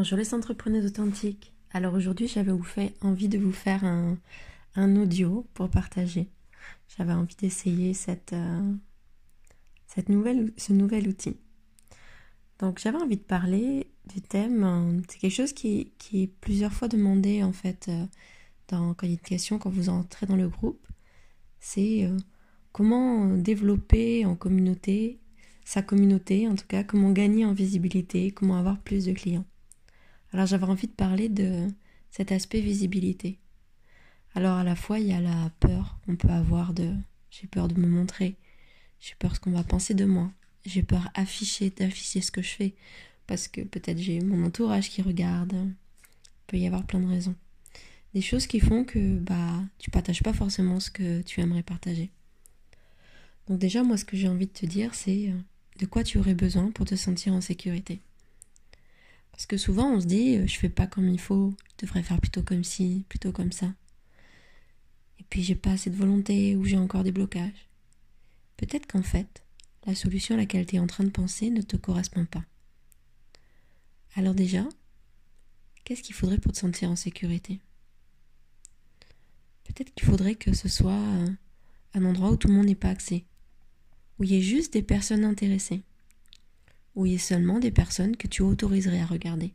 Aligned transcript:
Bonjour 0.00 0.16
les 0.16 0.32
entrepreneurs 0.32 0.86
authentiques. 0.86 1.52
Alors 1.72 1.92
aujourd'hui, 1.92 2.26
j'avais 2.26 2.54
envie 3.02 3.28
de 3.28 3.36
vous 3.36 3.52
faire 3.52 3.84
un, 3.84 4.96
audio 4.96 5.46
pour 5.52 5.68
partager. 5.68 6.30
J'avais 6.96 7.12
envie 7.12 7.36
d'essayer 7.36 7.92
euh, 8.32 8.72
cette 9.86 10.08
nouvelle, 10.08 10.54
ce 10.56 10.72
nouvel 10.72 11.06
outil. 11.06 11.36
Donc 12.60 12.78
j'avais 12.78 12.96
envie 12.96 13.18
de 13.18 13.22
parler 13.22 13.90
du 14.06 14.22
thème. 14.22 14.64
Euh, 14.64 15.02
c'est 15.06 15.18
quelque 15.18 15.34
chose 15.34 15.52
qui, 15.52 15.92
qui, 15.98 16.22
est 16.22 16.28
plusieurs 16.28 16.72
fois 16.72 16.88
demandé 16.88 17.42
en 17.42 17.52
fait 17.52 17.88
euh, 17.90 18.06
dans 18.68 18.94
communication 18.94 19.58
quand 19.58 19.68
vous 19.68 19.90
entrez 19.90 20.24
dans 20.24 20.36
le 20.36 20.48
groupe. 20.48 20.80
C'est 21.58 22.10
comment 22.72 23.36
développer 23.36 24.24
en 24.24 24.34
communauté 24.34 25.20
sa 25.62 25.82
communauté, 25.82 26.48
en 26.48 26.56
tout 26.56 26.66
cas 26.66 26.84
comment 26.84 27.12
gagner 27.12 27.44
en 27.44 27.52
visibilité, 27.52 28.30
comment 28.30 28.56
avoir 28.56 28.78
plus 28.78 29.04
de 29.04 29.12
clients. 29.12 29.44
Alors 30.32 30.46
j'avais 30.46 30.66
envie 30.66 30.86
de 30.86 30.92
parler 30.92 31.28
de 31.28 31.66
cet 32.10 32.32
aspect 32.32 32.60
visibilité. 32.60 33.38
Alors 34.34 34.56
à 34.56 34.64
la 34.64 34.76
fois 34.76 34.98
il 34.98 35.08
y 35.08 35.12
a 35.12 35.20
la 35.20 35.50
peur 35.60 35.98
qu'on 36.04 36.16
peut 36.16 36.28
avoir 36.28 36.72
de 36.72 36.92
j'ai 37.30 37.46
peur 37.46 37.68
de 37.68 37.80
me 37.80 37.86
montrer, 37.86 38.36
j'ai 39.00 39.14
peur 39.18 39.34
ce 39.34 39.40
qu'on 39.40 39.52
va 39.52 39.64
penser 39.64 39.94
de 39.94 40.04
moi, 40.04 40.30
j'ai 40.64 40.82
peur 40.82 41.08
afficher, 41.14 41.70
d'afficher 41.70 42.20
ce 42.20 42.30
que 42.30 42.42
je 42.42 42.50
fais 42.50 42.74
parce 43.26 43.48
que 43.48 43.60
peut-être 43.60 43.98
j'ai 43.98 44.20
mon 44.20 44.44
entourage 44.44 44.90
qui 44.90 45.02
regarde. 45.02 45.52
Il 45.52 46.46
peut 46.46 46.58
y 46.58 46.66
avoir 46.66 46.84
plein 46.84 47.00
de 47.00 47.06
raisons. 47.06 47.36
Des 48.12 48.22
choses 48.22 48.48
qui 48.48 48.58
font 48.58 48.84
que 48.84 49.18
bah 49.18 49.62
tu 49.78 49.90
partages 49.90 50.22
pas 50.22 50.32
forcément 50.32 50.80
ce 50.80 50.90
que 50.90 51.22
tu 51.22 51.40
aimerais 51.40 51.62
partager. 51.62 52.10
Donc 53.46 53.58
déjà 53.58 53.82
moi 53.82 53.96
ce 53.96 54.04
que 54.04 54.16
j'ai 54.16 54.28
envie 54.28 54.46
de 54.46 54.52
te 54.52 54.66
dire 54.66 54.94
c'est 54.94 55.28
euh, 55.28 55.38
de 55.78 55.86
quoi 55.86 56.02
tu 56.04 56.18
aurais 56.18 56.34
besoin 56.34 56.70
pour 56.72 56.86
te 56.86 56.96
sentir 56.96 57.32
en 57.32 57.40
sécurité. 57.40 58.00
Parce 59.32 59.46
que 59.46 59.56
souvent 59.56 59.90
on 59.92 60.00
se 60.00 60.06
dit 60.06 60.36
euh, 60.36 60.46
je 60.46 60.58
fais 60.58 60.68
pas 60.68 60.86
comme 60.86 61.08
il 61.08 61.20
faut, 61.20 61.54
je 61.72 61.86
devrais 61.86 62.02
faire 62.02 62.20
plutôt 62.20 62.42
comme 62.42 62.64
ci, 62.64 63.04
plutôt 63.08 63.32
comme 63.32 63.52
ça. 63.52 63.72
Et 65.18 65.24
puis 65.28 65.42
j'ai 65.42 65.54
pas 65.54 65.72
assez 65.72 65.90
de 65.90 65.96
volonté 65.96 66.56
ou 66.56 66.64
j'ai 66.64 66.78
encore 66.78 67.04
des 67.04 67.12
blocages. 67.12 67.68
Peut-être 68.56 68.86
qu'en 68.86 69.02
fait, 69.02 69.42
la 69.86 69.94
solution 69.94 70.34
à 70.34 70.38
laquelle 70.38 70.66
tu 70.66 70.76
es 70.76 70.80
en 70.80 70.86
train 70.86 71.04
de 71.04 71.10
penser 71.10 71.50
ne 71.50 71.62
te 71.62 71.76
correspond 71.76 72.26
pas. 72.26 72.44
Alors 74.16 74.34
déjà, 74.34 74.68
qu'est-ce 75.84 76.02
qu'il 76.02 76.14
faudrait 76.14 76.38
pour 76.38 76.52
te 76.52 76.58
sentir 76.58 76.90
en 76.90 76.96
sécurité? 76.96 77.60
Peut-être 79.64 79.94
qu'il 79.94 80.06
faudrait 80.06 80.34
que 80.34 80.52
ce 80.52 80.68
soit 80.68 80.92
euh, 80.92 81.30
un 81.94 82.04
endroit 82.04 82.30
où 82.30 82.36
tout 82.36 82.48
le 82.48 82.54
monde 82.54 82.66
n'est 82.66 82.74
pas 82.74 82.88
accès, 82.90 83.24
où 84.18 84.24
il 84.24 84.32
y 84.32 84.36
ait 84.36 84.42
juste 84.42 84.72
des 84.72 84.82
personnes 84.82 85.24
intéressées 85.24 85.82
y 87.06 87.14
a 87.14 87.18
seulement 87.18 87.58
des 87.58 87.70
personnes 87.70 88.16
que 88.16 88.26
tu 88.26 88.42
autoriserais 88.42 89.00
à 89.00 89.06
regarder. 89.06 89.54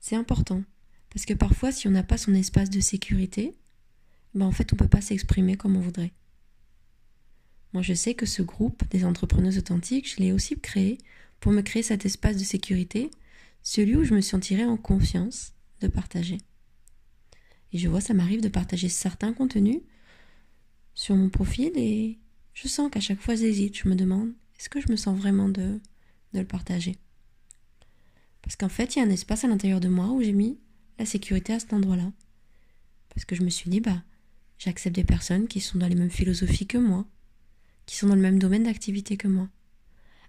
C'est 0.00 0.16
important, 0.16 0.62
parce 1.10 1.24
que 1.24 1.34
parfois 1.34 1.72
si 1.72 1.88
on 1.88 1.92
n'a 1.92 2.02
pas 2.02 2.18
son 2.18 2.34
espace 2.34 2.70
de 2.70 2.80
sécurité, 2.80 3.54
ben 4.34 4.46
en 4.46 4.52
fait 4.52 4.72
on 4.72 4.76
ne 4.76 4.78
peut 4.80 4.88
pas 4.88 5.00
s'exprimer 5.00 5.56
comme 5.56 5.76
on 5.76 5.80
voudrait. 5.80 6.12
Moi 7.72 7.82
je 7.82 7.94
sais 7.94 8.14
que 8.14 8.26
ce 8.26 8.42
groupe 8.42 8.88
des 8.90 9.04
entrepreneuses 9.04 9.58
authentiques, 9.58 10.10
je 10.10 10.20
l'ai 10.20 10.32
aussi 10.32 10.58
créé 10.58 10.98
pour 11.40 11.52
me 11.52 11.62
créer 11.62 11.82
cet 11.82 12.06
espace 12.06 12.36
de 12.36 12.44
sécurité, 12.44 13.10
celui 13.62 13.96
où 13.96 14.04
je 14.04 14.14
me 14.14 14.20
sentirais 14.20 14.64
en 14.64 14.76
confiance 14.76 15.52
de 15.80 15.88
partager. 15.88 16.38
Et 17.72 17.78
je 17.78 17.88
vois, 17.88 18.00
ça 18.00 18.14
m'arrive 18.14 18.40
de 18.40 18.48
partager 18.48 18.88
certains 18.88 19.32
contenus 19.32 19.80
sur 20.94 21.16
mon 21.16 21.28
profil 21.28 21.72
et 21.74 22.18
je 22.52 22.68
sens 22.68 22.90
qu'à 22.90 23.00
chaque 23.00 23.20
fois 23.20 23.34
j'hésite, 23.34 23.76
je 23.76 23.88
me 23.88 23.96
demande 23.96 24.32
est-ce 24.58 24.68
que 24.68 24.80
je 24.80 24.90
me 24.90 24.96
sens 24.96 25.18
vraiment 25.18 25.48
de, 25.48 25.80
le 26.32 26.44
partager? 26.44 26.96
Parce 28.42 28.56
qu'en 28.56 28.68
fait, 28.68 28.94
il 28.94 28.98
y 28.98 29.02
a 29.02 29.04
un 29.04 29.10
espace 29.10 29.44
à 29.44 29.48
l'intérieur 29.48 29.80
de 29.80 29.88
moi 29.88 30.08
où 30.08 30.22
j'ai 30.22 30.32
mis 30.32 30.58
la 30.98 31.06
sécurité 31.06 31.52
à 31.52 31.60
cet 31.60 31.72
endroit-là. 31.72 32.10
Parce 33.10 33.24
que 33.24 33.36
je 33.36 33.42
me 33.42 33.50
suis 33.50 33.70
dit, 33.70 33.80
bah, 33.80 34.02
j'accepte 34.58 34.94
des 34.94 35.04
personnes 35.04 35.48
qui 35.48 35.60
sont 35.60 35.78
dans 35.78 35.88
les 35.88 35.94
mêmes 35.94 36.10
philosophies 36.10 36.66
que 36.66 36.78
moi, 36.78 37.06
qui 37.86 37.96
sont 37.96 38.08
dans 38.08 38.14
le 38.14 38.20
même 38.20 38.38
domaine 38.38 38.64
d'activité 38.64 39.16
que 39.16 39.28
moi, 39.28 39.48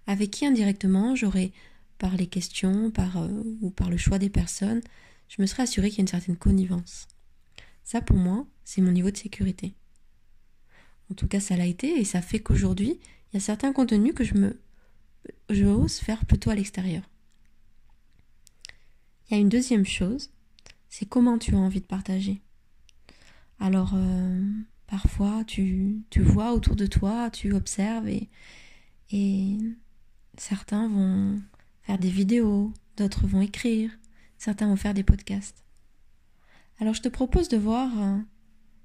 avec 0.06 0.30
qui 0.30 0.46
indirectement 0.46 1.14
j'aurais, 1.14 1.52
par 1.98 2.16
les 2.16 2.26
questions, 2.26 2.90
par, 2.90 3.16
euh, 3.16 3.42
ou 3.60 3.70
par 3.70 3.90
le 3.90 3.96
choix 3.96 4.18
des 4.18 4.30
personnes, 4.30 4.82
je 5.28 5.42
me 5.42 5.46
serais 5.46 5.64
assuré 5.64 5.88
qu'il 5.88 5.98
y 5.98 6.00
a 6.00 6.02
une 6.02 6.08
certaine 6.08 6.36
connivence. 6.36 7.08
Ça, 7.82 8.00
pour 8.00 8.16
moi, 8.16 8.46
c'est 8.64 8.82
mon 8.82 8.92
niveau 8.92 9.10
de 9.10 9.16
sécurité. 9.16 9.74
En 11.10 11.14
tout 11.14 11.28
cas, 11.28 11.40
ça 11.40 11.56
l'a 11.56 11.66
été 11.66 12.00
et 12.00 12.04
ça 12.04 12.20
fait 12.20 12.40
qu'aujourd'hui, 12.40 12.98
il 13.32 13.34
y 13.34 13.36
a 13.38 13.40
certains 13.40 13.72
contenus 13.72 14.14
que 14.14 14.24
je 14.24 14.34
me 14.34 14.60
je 15.50 15.64
ose 15.64 15.98
faire 15.98 16.24
plutôt 16.24 16.50
à 16.50 16.54
l'extérieur. 16.54 17.02
Il 19.28 19.34
y 19.34 19.36
a 19.36 19.40
une 19.40 19.48
deuxième 19.48 19.86
chose, 19.86 20.30
c'est 20.88 21.06
comment 21.06 21.38
tu 21.38 21.54
as 21.54 21.58
envie 21.58 21.80
de 21.80 21.86
partager. 21.86 22.40
Alors 23.58 23.92
euh, 23.94 24.42
parfois 24.86 25.42
tu, 25.44 26.04
vois 26.16 26.52
autour 26.52 26.76
de 26.76 26.86
toi, 26.86 27.30
tu 27.30 27.52
observes 27.52 28.08
et, 28.08 28.28
et 29.10 29.58
certains 30.36 30.88
vont 30.88 31.40
faire 31.82 31.98
des 31.98 32.10
vidéos, 32.10 32.72
d'autres 32.96 33.26
vont 33.26 33.40
écrire, 33.40 33.90
certains 34.38 34.68
vont 34.68 34.76
faire 34.76 34.94
des 34.94 35.02
podcasts. 35.02 35.64
Alors 36.78 36.94
je 36.94 37.02
te 37.02 37.08
propose 37.08 37.48
de 37.48 37.56
voir 37.56 37.90
euh, 37.98 38.18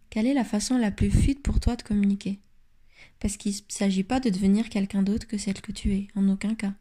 quelle 0.10 0.28
est 0.28 0.34
la 0.34 0.46
façon 0.46 0.78
la 0.78 0.92
plus 0.92 1.12
fluide 1.12 1.42
pour 1.42 1.60
toi 1.60 1.76
de 1.76 1.84
communiquer 1.84 2.40
parce 3.20 3.38
qu'il 3.38 3.54
ne 3.54 3.60
s'agit 3.68 4.04
pas 4.04 4.20
de 4.20 4.30
devenir 4.30 4.70
quelqu'un 4.70 5.04
d'autre 5.04 5.28
que 5.28 5.38
celle 5.38 5.62
que 5.62 5.72
tu 5.72 5.94
es, 5.94 6.08
en 6.16 6.28
aucun 6.30 6.56
cas. 6.56 6.74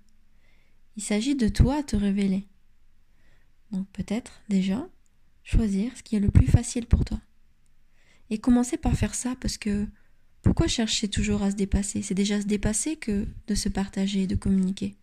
Il 0.97 1.03
s'agit 1.03 1.34
de 1.34 1.48
toi 1.48 1.82
te 1.82 1.97
révéler. 1.97 2.47
Donc 3.70 3.86
peut-être 3.92 4.42
déjà 4.48 4.88
choisir 5.44 5.97
ce 5.97 6.03
qui 6.03 6.16
est 6.16 6.20
le 6.20 6.30
plus 6.30 6.47
facile 6.47 6.86
pour 6.86 7.04
toi. 7.04 7.20
Et 8.30 8.38
commencer 8.38 8.76
par 8.76 8.94
faire 8.94 9.14
ça 9.14 9.34
parce 9.41 9.59
que 9.59 9.86
pourquoi 10.42 10.69
chercher 10.69 11.09
toujours 11.09 11.42
à 11.42 11.50
se 11.50 11.56
dépasser? 11.56 12.03
C'est 12.03 12.14
déjà 12.14 12.41
se 12.41 12.47
dépasser 12.47 12.97
que 12.97 13.26
de 13.47 13.54
se 13.54 13.69
partager, 13.69 14.26
de 14.26 14.36
communiquer. 14.36 14.97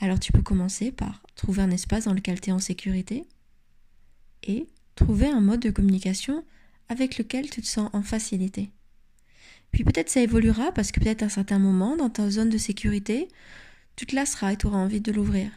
Alors 0.00 0.18
tu 0.18 0.32
peux 0.32 0.42
commencer 0.42 0.92
par 0.92 1.22
trouver 1.34 1.62
un 1.62 1.70
espace 1.70 2.04
dans 2.04 2.14
lequel 2.14 2.40
tu 2.40 2.50
es 2.50 2.52
en 2.52 2.58
sécurité 2.58 3.26
et 4.42 4.66
trouver 4.94 5.28
un 5.28 5.40
mode 5.40 5.60
de 5.60 5.70
communication 5.70 6.44
avec 6.88 7.18
lequel 7.18 7.50
tu 7.50 7.60
te 7.60 7.66
sens 7.66 7.90
en 7.92 8.02
facilité. 8.02 8.70
Puis 9.72 9.84
peut-être 9.84 10.10
ça 10.10 10.20
évoluera 10.20 10.72
parce 10.72 10.92
que 10.92 11.00
peut-être 11.00 11.22
à 11.22 11.26
un 11.26 11.30
certain 11.30 11.58
moment, 11.58 11.96
dans 11.96 12.10
ta 12.10 12.30
zone 12.30 12.48
de 12.48 12.58
sécurité, 12.58 13.28
tu 13.96 14.06
te 14.06 14.14
lasseras 14.14 14.52
et 14.52 14.56
tu 14.56 14.66
auras 14.66 14.78
envie 14.78 15.00
de 15.00 15.12
l'ouvrir. 15.12 15.50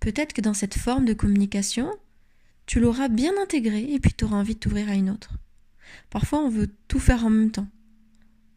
Peut-être 0.00 0.32
que 0.32 0.40
dans 0.40 0.54
cette 0.54 0.76
forme 0.76 1.04
de 1.04 1.14
communication, 1.14 1.90
tu 2.66 2.80
l'auras 2.80 3.08
bien 3.08 3.32
intégrée 3.40 3.92
et 3.92 3.98
puis 3.98 4.12
tu 4.12 4.24
auras 4.24 4.36
envie 4.36 4.54
de 4.54 4.60
t'ouvrir 4.60 4.88
à 4.88 4.94
une 4.94 5.10
autre. 5.10 5.34
Parfois, 6.10 6.40
on 6.40 6.50
veut 6.50 6.68
tout 6.86 7.00
faire 7.00 7.24
en 7.24 7.30
même 7.30 7.50
temps, 7.50 7.68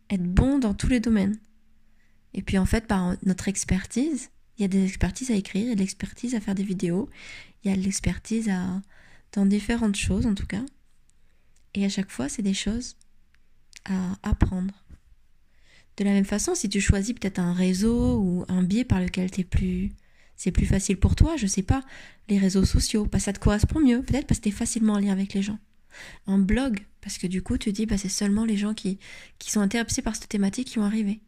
être 0.09 0.23
bon 0.23 0.59
dans 0.59 0.73
tous 0.73 0.87
les 0.87 0.99
domaines. 0.99 1.37
Et 2.33 2.41
puis 2.41 2.57
en 2.57 2.65
fait, 2.65 2.87
par 2.87 3.15
notre 3.23 3.47
expertise, 3.47 4.29
il 4.57 4.61
y 4.61 4.65
a 4.65 4.67
des 4.67 4.85
expertises 4.85 5.31
à 5.31 5.35
écrire, 5.35 5.63
il 5.63 5.69
y 5.69 5.71
a 5.71 5.75
de 5.75 5.79
l'expertise 5.79 6.35
à 6.35 6.41
faire 6.41 6.55
des 6.55 6.63
vidéos, 6.63 7.09
il 7.63 7.71
y 7.71 7.73
a 7.73 7.77
de 7.77 7.81
l'expertise 7.81 8.49
à 8.49 8.81
dans 9.33 9.45
différentes 9.45 9.95
choses 9.95 10.25
en 10.25 10.35
tout 10.35 10.45
cas. 10.45 10.63
Et 11.73 11.85
à 11.85 11.89
chaque 11.89 12.11
fois, 12.11 12.27
c'est 12.27 12.41
des 12.41 12.53
choses 12.53 12.97
à 13.85 14.17
apprendre. 14.23 14.73
De 15.97 16.03
la 16.03 16.11
même 16.11 16.25
façon, 16.25 16.55
si 16.55 16.69
tu 16.69 16.81
choisis 16.81 17.13
peut-être 17.13 17.39
un 17.39 17.53
réseau 17.53 18.19
ou 18.19 18.45
un 18.47 18.63
biais 18.63 18.85
par 18.85 18.99
lequel 18.99 19.29
t'es 19.29 19.43
plus, 19.43 19.91
c'est 20.35 20.51
plus 20.51 20.65
facile 20.65 20.97
pour 20.97 21.15
toi, 21.15 21.37
je 21.37 21.45
sais 21.45 21.63
pas, 21.63 21.83
les 22.29 22.39
réseaux 22.39 22.65
sociaux, 22.65 23.05
bah 23.05 23.19
ça 23.19 23.33
te 23.33 23.39
correspond 23.39 23.79
mieux, 23.79 24.01
peut-être 24.01 24.25
parce 24.25 24.39
que 24.39 24.45
t'es 24.45 24.51
facilement 24.51 24.93
en 24.93 24.99
lien 24.99 25.11
avec 25.11 25.33
les 25.33 25.41
gens. 25.41 25.59
Un 26.25 26.39
blog, 26.39 26.79
parce 27.01 27.17
que 27.17 27.27
du 27.27 27.43
coup 27.43 27.57
tu 27.57 27.71
dis 27.71 27.85
bah 27.85 27.97
c'est 27.97 28.09
seulement 28.09 28.45
les 28.45 28.57
gens 28.57 28.73
qui, 28.73 28.97
qui 29.37 29.51
sont 29.51 29.59
intéressés 29.59 30.01
par 30.01 30.15
cette 30.15 30.29
thématique 30.29 30.69
qui 30.69 30.79
vont 30.79 30.85
arriver. 30.85 31.19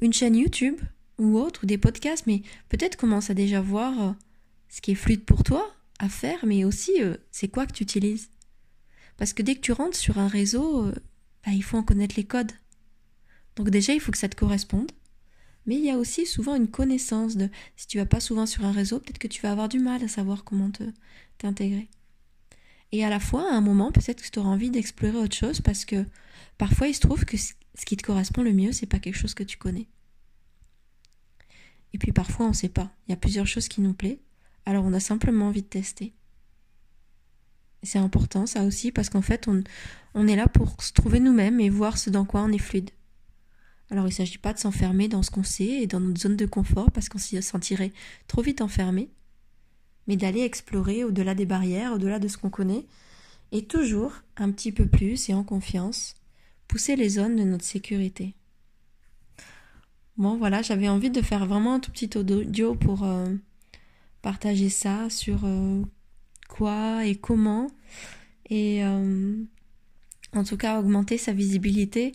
Une 0.00 0.12
chaîne 0.12 0.36
YouTube 0.36 0.80
ou 1.18 1.38
autre, 1.38 1.64
ou 1.64 1.66
des 1.66 1.78
podcasts, 1.78 2.26
mais 2.26 2.42
peut-être 2.68 2.96
commence 2.96 3.30
à 3.30 3.34
déjà 3.34 3.60
voir 3.60 4.02
euh, 4.02 4.12
ce 4.68 4.80
qui 4.80 4.92
est 4.92 4.96
fluide 4.96 5.24
pour 5.24 5.44
toi 5.44 5.70
à 5.98 6.08
faire, 6.08 6.46
mais 6.46 6.64
aussi 6.64 7.02
euh, 7.02 7.16
c'est 7.30 7.48
quoi 7.48 7.66
que 7.66 7.72
tu 7.72 7.82
utilises. 7.82 8.30
Parce 9.18 9.32
que 9.32 9.42
dès 9.42 9.54
que 9.54 9.60
tu 9.60 9.72
rentres 9.72 9.96
sur 9.96 10.18
un 10.18 10.28
réseau, 10.28 10.86
euh, 10.86 10.94
bah, 11.44 11.52
il 11.52 11.62
faut 11.62 11.76
en 11.76 11.82
connaître 11.82 12.14
les 12.16 12.24
codes. 12.24 12.52
Donc 13.56 13.70
déjà, 13.70 13.92
il 13.92 14.00
faut 14.00 14.12
que 14.12 14.18
ça 14.18 14.28
te 14.28 14.36
corresponde. 14.36 14.90
Mais 15.66 15.76
il 15.76 15.84
y 15.84 15.90
a 15.90 15.98
aussi 15.98 16.26
souvent 16.26 16.56
une 16.56 16.68
connaissance 16.68 17.36
de 17.36 17.48
si 17.76 17.86
tu 17.86 17.98
vas 17.98 18.06
pas 18.06 18.20
souvent 18.20 18.46
sur 18.46 18.64
un 18.64 18.72
réseau, 18.72 18.98
peut-être 18.98 19.18
que 19.18 19.28
tu 19.28 19.40
vas 19.42 19.52
avoir 19.52 19.68
du 19.68 19.78
mal 19.78 20.02
à 20.02 20.08
savoir 20.08 20.42
comment 20.44 20.70
te 20.70 20.82
t'intégrer. 21.38 21.88
Et 22.90 23.04
à 23.04 23.10
la 23.10 23.20
fois, 23.20 23.50
à 23.50 23.54
un 23.54 23.60
moment, 23.60 23.92
peut-être 23.92 24.22
que 24.22 24.28
tu 24.28 24.38
auras 24.38 24.50
envie 24.50 24.70
d'explorer 24.70 25.16
autre 25.16 25.36
chose 25.36 25.60
parce 25.60 25.84
que 25.84 26.04
parfois 26.58 26.88
il 26.88 26.94
se 26.94 27.00
trouve 27.00 27.24
que 27.24 27.36
ce 27.36 27.54
qui 27.86 27.96
te 27.96 28.02
correspond 28.02 28.42
le 28.42 28.52
mieux, 28.52 28.72
c'est 28.72 28.86
pas 28.86 28.98
quelque 28.98 29.16
chose 29.16 29.34
que 29.34 29.44
tu 29.44 29.56
connais. 29.56 29.86
Et 31.94 31.98
puis 31.98 32.12
parfois 32.12 32.46
on 32.46 32.50
ne 32.50 32.54
sait 32.54 32.68
pas. 32.68 32.90
Il 33.06 33.12
y 33.12 33.14
a 33.14 33.16
plusieurs 33.16 33.46
choses 33.46 33.68
qui 33.68 33.80
nous 33.80 33.94
plaisent, 33.94 34.18
alors 34.66 34.84
on 34.84 34.92
a 34.92 35.00
simplement 35.00 35.46
envie 35.46 35.62
de 35.62 35.68
tester. 35.68 36.12
C'est 37.82 37.98
important 37.98 38.46
ça 38.46 38.64
aussi 38.64 38.92
parce 38.92 39.10
qu'en 39.10 39.22
fait 39.22 39.48
on, 39.48 39.62
on 40.14 40.28
est 40.28 40.36
là 40.36 40.46
pour 40.48 40.82
se 40.82 40.92
trouver 40.92 41.20
nous-mêmes 41.20 41.60
et 41.60 41.68
voir 41.70 41.98
ce 41.98 42.10
dans 42.10 42.24
quoi 42.24 42.42
on 42.42 42.52
est 42.52 42.58
fluide. 42.58 42.90
Alors 43.90 44.06
il 44.06 44.10
ne 44.10 44.14
s'agit 44.14 44.38
pas 44.38 44.52
de 44.52 44.58
s'enfermer 44.58 45.08
dans 45.08 45.22
ce 45.22 45.30
qu'on 45.30 45.42
sait 45.42 45.82
et 45.82 45.86
dans 45.86 46.00
notre 46.00 46.20
zone 46.20 46.36
de 46.36 46.46
confort 46.46 46.90
parce 46.90 47.08
qu'on 47.08 47.18
s'y 47.18 47.42
sentirait 47.42 47.92
trop 48.26 48.40
vite 48.42 48.62
enfermé. 48.62 49.10
mais 50.06 50.16
d'aller 50.16 50.40
explorer 50.40 51.04
au-delà 51.04 51.34
des 51.34 51.46
barrières, 51.46 51.92
au-delà 51.92 52.18
de 52.18 52.28
ce 52.28 52.36
qu'on 52.36 52.50
connaît, 52.50 52.86
et 53.52 53.64
toujours 53.66 54.12
un 54.36 54.50
petit 54.50 54.72
peu 54.72 54.86
plus 54.86 55.28
et 55.28 55.34
en 55.34 55.44
confiance, 55.44 56.14
pousser 56.68 56.96
les 56.96 57.10
zones 57.10 57.36
de 57.36 57.44
notre 57.44 57.64
sécurité. 57.64 58.34
Bon 60.16 60.36
voilà, 60.36 60.62
j'avais 60.62 60.88
envie 60.88 61.10
de 61.10 61.22
faire 61.22 61.46
vraiment 61.46 61.74
un 61.74 61.80
tout 61.80 61.90
petit 61.90 62.10
audio 62.16 62.74
pour 62.74 63.04
euh, 63.04 63.34
partager 64.22 64.68
ça 64.68 65.08
sur 65.10 65.44
euh, 65.44 65.82
quoi 66.52 67.06
et 67.06 67.14
comment, 67.14 67.68
et 68.50 68.84
euh, 68.84 69.42
en 70.34 70.44
tout 70.44 70.58
cas 70.58 70.78
augmenter 70.78 71.16
sa 71.16 71.32
visibilité, 71.32 72.12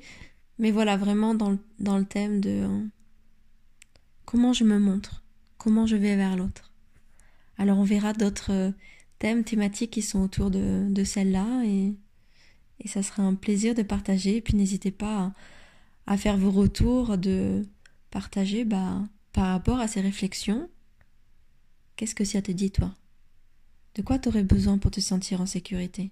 mais 0.60 0.70
voilà, 0.70 0.96
vraiment 0.96 1.34
dans 1.34 1.50
le, 1.50 2.06
thème 2.06 2.40
de 2.40 2.68
comment 4.26 4.54
je 4.54 4.64
me 4.64 4.78
montre, 4.78 5.24
comment 5.58 5.88
je 5.88 5.96
vais 5.96 6.16
vers 6.16 6.36
l'autre. 6.36 6.72
Alors 7.58 7.80
on 7.80 7.84
verra 7.84 8.14
d'autres 8.14 8.74
thèmes 9.18 9.44
thématiques 9.44 9.92
qui 9.92 10.04
sont 10.04 10.22
autour 10.22 10.52
de, 10.52 10.88
de 10.88 11.04
celle-là 11.04 11.64
et, 11.66 11.96
ça 12.86 13.02
sera 13.02 13.24
un 13.24 13.34
plaisir 13.34 13.74
de 13.74 13.82
partager. 13.82 14.40
Puis 14.40 14.56
n'hésitez 14.56 14.92
pas 14.92 15.34
à, 16.06 16.14
à, 16.14 16.18
faire 16.18 16.38
vos 16.38 16.52
retours, 16.52 17.18
de 17.18 17.68
partager 18.12 18.64
bah, 18.64 19.02
par 19.34 19.48
rapport 19.48 19.80
à 19.80 19.88
ces 19.88 20.00
réflexions. 20.00 20.70
Qu'est-ce 21.96 22.16
que 22.16 22.24
ça 22.24 22.42
te 22.42 22.52
dit 22.52 22.72
toi? 22.72 22.94
De 23.98 24.04
quoi 24.04 24.20
tu 24.20 24.30
aurais 24.30 24.44
besoin 24.44 24.78
pour 24.78 24.92
te 24.92 25.00
sentir 25.00 25.42
en 25.42 25.48
sécurité? 25.48 26.12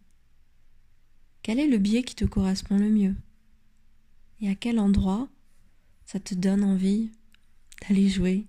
Quel 1.43 1.59
est 1.59 1.67
le 1.67 1.77
biais 1.77 2.01
qui 2.01 2.15
te 2.15 2.25
correspond 2.25 2.79
le 2.79 2.89
mieux? 2.89 3.15
Et 4.41 4.49
à 4.49 4.55
quel 4.55 4.79
endroit 4.79 5.29
ça 6.07 6.19
te 6.19 6.33
donne 6.33 6.63
envie 6.63 7.11
d'aller 7.81 8.09
jouer? 8.09 8.47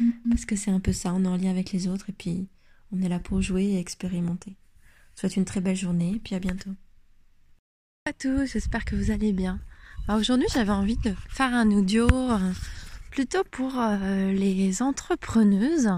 Mm-hmm. 0.00 0.30
Parce 0.30 0.44
que 0.44 0.56
c'est 0.56 0.72
un 0.72 0.80
peu 0.80 0.92
ça, 0.92 1.14
on 1.14 1.24
est 1.24 1.28
en 1.28 1.36
lien 1.36 1.50
avec 1.50 1.70
les 1.70 1.86
autres 1.86 2.10
et 2.10 2.12
puis 2.12 2.48
on 2.90 3.00
est 3.02 3.08
là 3.08 3.20
pour 3.20 3.40
jouer 3.40 3.66
et 3.66 3.78
expérimenter. 3.78 4.56
Souhaite 5.14 5.36
une 5.36 5.44
très 5.44 5.60
belle 5.60 5.76
journée, 5.76 6.20
puis 6.24 6.34
à 6.34 6.40
bientôt. 6.40 6.70
Bonjour 8.04 8.06
à 8.06 8.12
tous, 8.14 8.52
j'espère 8.52 8.84
que 8.84 8.96
vous 8.96 9.12
allez 9.12 9.32
bien. 9.32 9.60
Aujourd'hui, 10.08 10.48
j'avais 10.52 10.70
envie 10.70 10.96
de 10.96 11.14
faire 11.28 11.54
un 11.54 11.70
audio 11.70 12.08
plutôt 13.12 13.44
pour 13.50 13.78
euh, 13.78 14.32
les 14.32 14.82
entrepreneuses. 14.82 15.90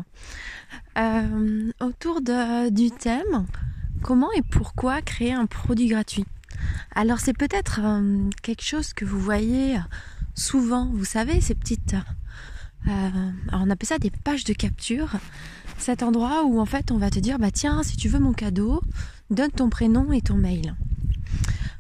Euh, 0.99 1.71
autour 1.81 2.21
du 2.21 2.91
thème 2.91 3.47
comment 4.03 4.33
et 4.33 4.43
pourquoi 4.43 5.01
créer 5.01 5.33
un 5.33 5.47
produit 5.47 5.87
gratuit? 5.87 6.25
Alors 6.97 7.21
c'est 7.21 7.33
peut-être 7.33 7.81
quelque 8.43 8.65
chose 8.65 8.93
que 8.93 9.05
vous 9.05 9.21
voyez 9.21 9.79
souvent, 10.35 10.91
vous 10.93 11.05
savez, 11.05 11.41
ces 11.41 11.55
petites... 11.55 11.95
on 12.89 13.71
appelle 13.71 13.89
ça 13.89 13.99
des 13.99 14.11
pages 14.11 14.45
de 14.45 14.53
capture. 14.53 15.11
Cet 15.79 16.03
endroit 16.03 16.45
où 16.45 16.61
en 16.61 16.67
fait 16.67 16.91
on 16.91 16.99
va 16.99 17.11
te 17.11 17.21
dire 17.21 17.39
bah 17.39 17.53
tiens 17.53 17.83
si 17.85 17.97
tu 17.97 18.09
veux 18.09 18.19
mon 18.19 18.33
cadeau 18.33 18.83
donne 19.31 19.53
ton 19.53 19.71
prénom 19.71 20.13
et 20.13 20.21
ton 20.21 20.37
mail 20.37 20.75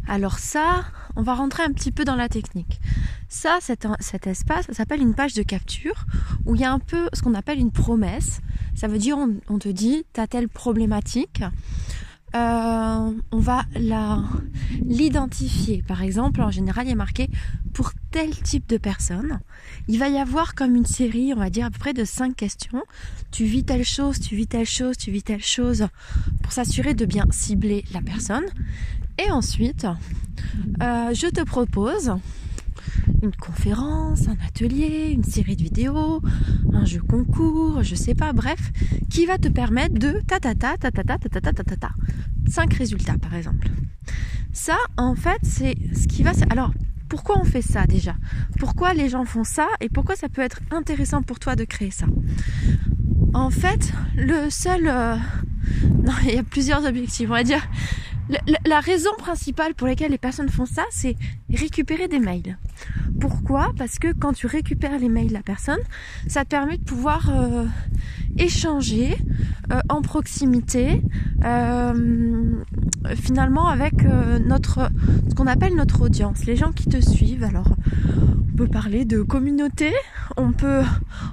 alors 0.08 0.38
ça 0.38 0.84
on 1.16 1.22
va 1.22 1.34
rentrer 1.34 1.62
un 1.62 1.72
petit 1.72 1.92
peu 1.92 2.04
dans 2.04 2.16
la 2.16 2.28
technique 2.28 2.80
ça 3.28 3.58
cet, 3.60 3.86
cet 4.00 4.26
espace 4.26 4.66
ça 4.66 4.74
s'appelle 4.74 5.00
une 5.00 5.14
page 5.14 5.34
de 5.34 5.42
capture 5.42 6.06
où 6.46 6.54
il 6.54 6.60
y 6.60 6.64
a 6.64 6.72
un 6.72 6.78
peu 6.78 7.08
ce 7.12 7.22
qu'on 7.22 7.34
appelle 7.34 7.58
une 7.58 7.72
promesse 7.72 8.40
ça 8.74 8.88
veut 8.88 8.98
dire 8.98 9.16
on, 9.48 9.58
te 9.58 9.68
dit 9.68 10.04
t'as 10.12 10.26
telle 10.26 10.48
problématique 10.48 11.42
euh, 12.34 13.12
on 13.30 13.38
va 13.38 13.64
la 13.76 14.24
l'identifier. 14.84 15.84
Par 15.86 16.02
exemple, 16.02 16.40
en 16.42 16.50
général, 16.50 16.86
il 16.86 16.90
est 16.90 16.96
marqué 16.96 17.28
pour 17.72 17.92
tel 18.10 18.30
type 18.30 18.68
de 18.68 18.76
personne. 18.76 19.40
Il 19.86 19.98
va 19.98 20.08
y 20.08 20.18
avoir 20.18 20.54
comme 20.54 20.74
une 20.74 20.86
série, 20.86 21.32
on 21.32 21.38
va 21.38 21.50
dire 21.50 21.66
à 21.66 21.70
peu 21.70 21.78
près 21.78 21.92
de 21.92 22.04
cinq 22.04 22.34
questions. 22.34 22.82
Tu 23.30 23.44
vis 23.44 23.64
telle 23.64 23.84
chose, 23.84 24.18
tu 24.18 24.34
vis 24.34 24.48
telle 24.48 24.66
chose, 24.66 24.96
tu 24.96 25.12
vis 25.12 25.22
telle 25.22 25.44
chose, 25.44 25.86
pour 26.42 26.52
s'assurer 26.52 26.94
de 26.94 27.04
bien 27.04 27.24
cibler 27.30 27.84
la 27.92 28.00
personne. 28.00 28.44
Et 29.18 29.30
ensuite, 29.30 29.86
euh, 30.82 31.14
je 31.14 31.28
te 31.28 31.42
propose 31.42 32.12
une 33.22 33.34
conférence, 33.34 34.28
un 34.28 34.36
atelier, 34.46 35.10
une 35.12 35.24
série 35.24 35.56
de 35.56 35.62
vidéos, 35.62 36.20
un 36.72 36.84
jeu 36.84 37.00
concours, 37.00 37.82
je 37.82 37.94
sais 37.94 38.14
pas, 38.14 38.32
bref, 38.32 38.72
qui 39.10 39.26
va 39.26 39.38
te 39.38 39.48
permettre 39.48 39.94
de 39.94 40.20
ta 40.26 40.40
ta 40.40 40.54
ta 40.54 40.76
ta 40.76 40.90
ta 40.90 41.02
ta 41.02 41.16
ta 41.16 41.76
ta 41.76 41.90
résultats 42.76 43.18
par 43.18 43.34
exemple. 43.34 43.68
Ça, 44.52 44.76
en 44.96 45.14
fait, 45.14 45.40
c'est 45.42 45.76
ce 45.94 46.06
qui 46.06 46.22
va. 46.22 46.32
Alors, 46.50 46.72
pourquoi 47.08 47.38
on 47.40 47.44
fait 47.44 47.62
ça 47.62 47.86
déjà 47.86 48.14
Pourquoi 48.58 48.94
les 48.94 49.08
gens 49.08 49.24
font 49.24 49.44
ça 49.44 49.68
et 49.80 49.88
pourquoi 49.88 50.16
ça 50.16 50.28
peut 50.28 50.42
être 50.42 50.60
intéressant 50.70 51.22
pour 51.22 51.38
toi 51.38 51.56
de 51.56 51.64
créer 51.64 51.90
ça 51.90 52.06
En 53.32 53.50
fait, 53.50 53.92
le 54.16 54.50
seul. 54.50 54.86
Euh, 54.86 55.16
non, 56.04 56.12
il 56.24 56.34
y 56.34 56.38
a 56.38 56.42
plusieurs 56.42 56.84
objectifs. 56.84 57.28
On 57.28 57.34
va 57.34 57.44
dire 57.44 57.66
la, 58.66 58.80
raison 58.80 59.10
principale 59.18 59.74
pour 59.74 59.86
laquelle 59.86 60.10
les 60.10 60.18
personnes 60.18 60.48
font 60.48 60.66
ça, 60.66 60.82
c'est 60.90 61.16
récupérer 61.52 62.08
des 62.08 62.18
mails. 62.18 62.58
Pourquoi? 63.20 63.72
Parce 63.76 63.98
que 63.98 64.12
quand 64.12 64.32
tu 64.32 64.46
récupères 64.46 64.98
les 64.98 65.08
mails 65.08 65.28
de 65.28 65.32
la 65.32 65.42
personne, 65.42 65.78
ça 66.26 66.44
te 66.44 66.48
permet 66.48 66.78
de 66.78 66.84
pouvoir 66.84 67.30
euh, 67.30 67.66
échanger 68.38 69.16
euh, 69.72 69.80
en 69.88 70.02
proximité, 70.02 71.02
euh, 71.44 72.62
finalement 73.14 73.68
avec 73.68 73.94
notre 74.46 74.90
ce 75.28 75.34
qu'on 75.34 75.46
appelle 75.46 75.74
notre 75.74 76.02
audience, 76.02 76.46
les 76.46 76.56
gens 76.56 76.72
qui 76.72 76.86
te 76.86 77.00
suivent. 77.00 77.44
Alors, 77.44 77.76
on 78.52 78.56
peut 78.56 78.68
parler 78.68 79.04
de 79.04 79.22
communauté, 79.22 79.92
on 80.36 80.52
peut 80.52 80.82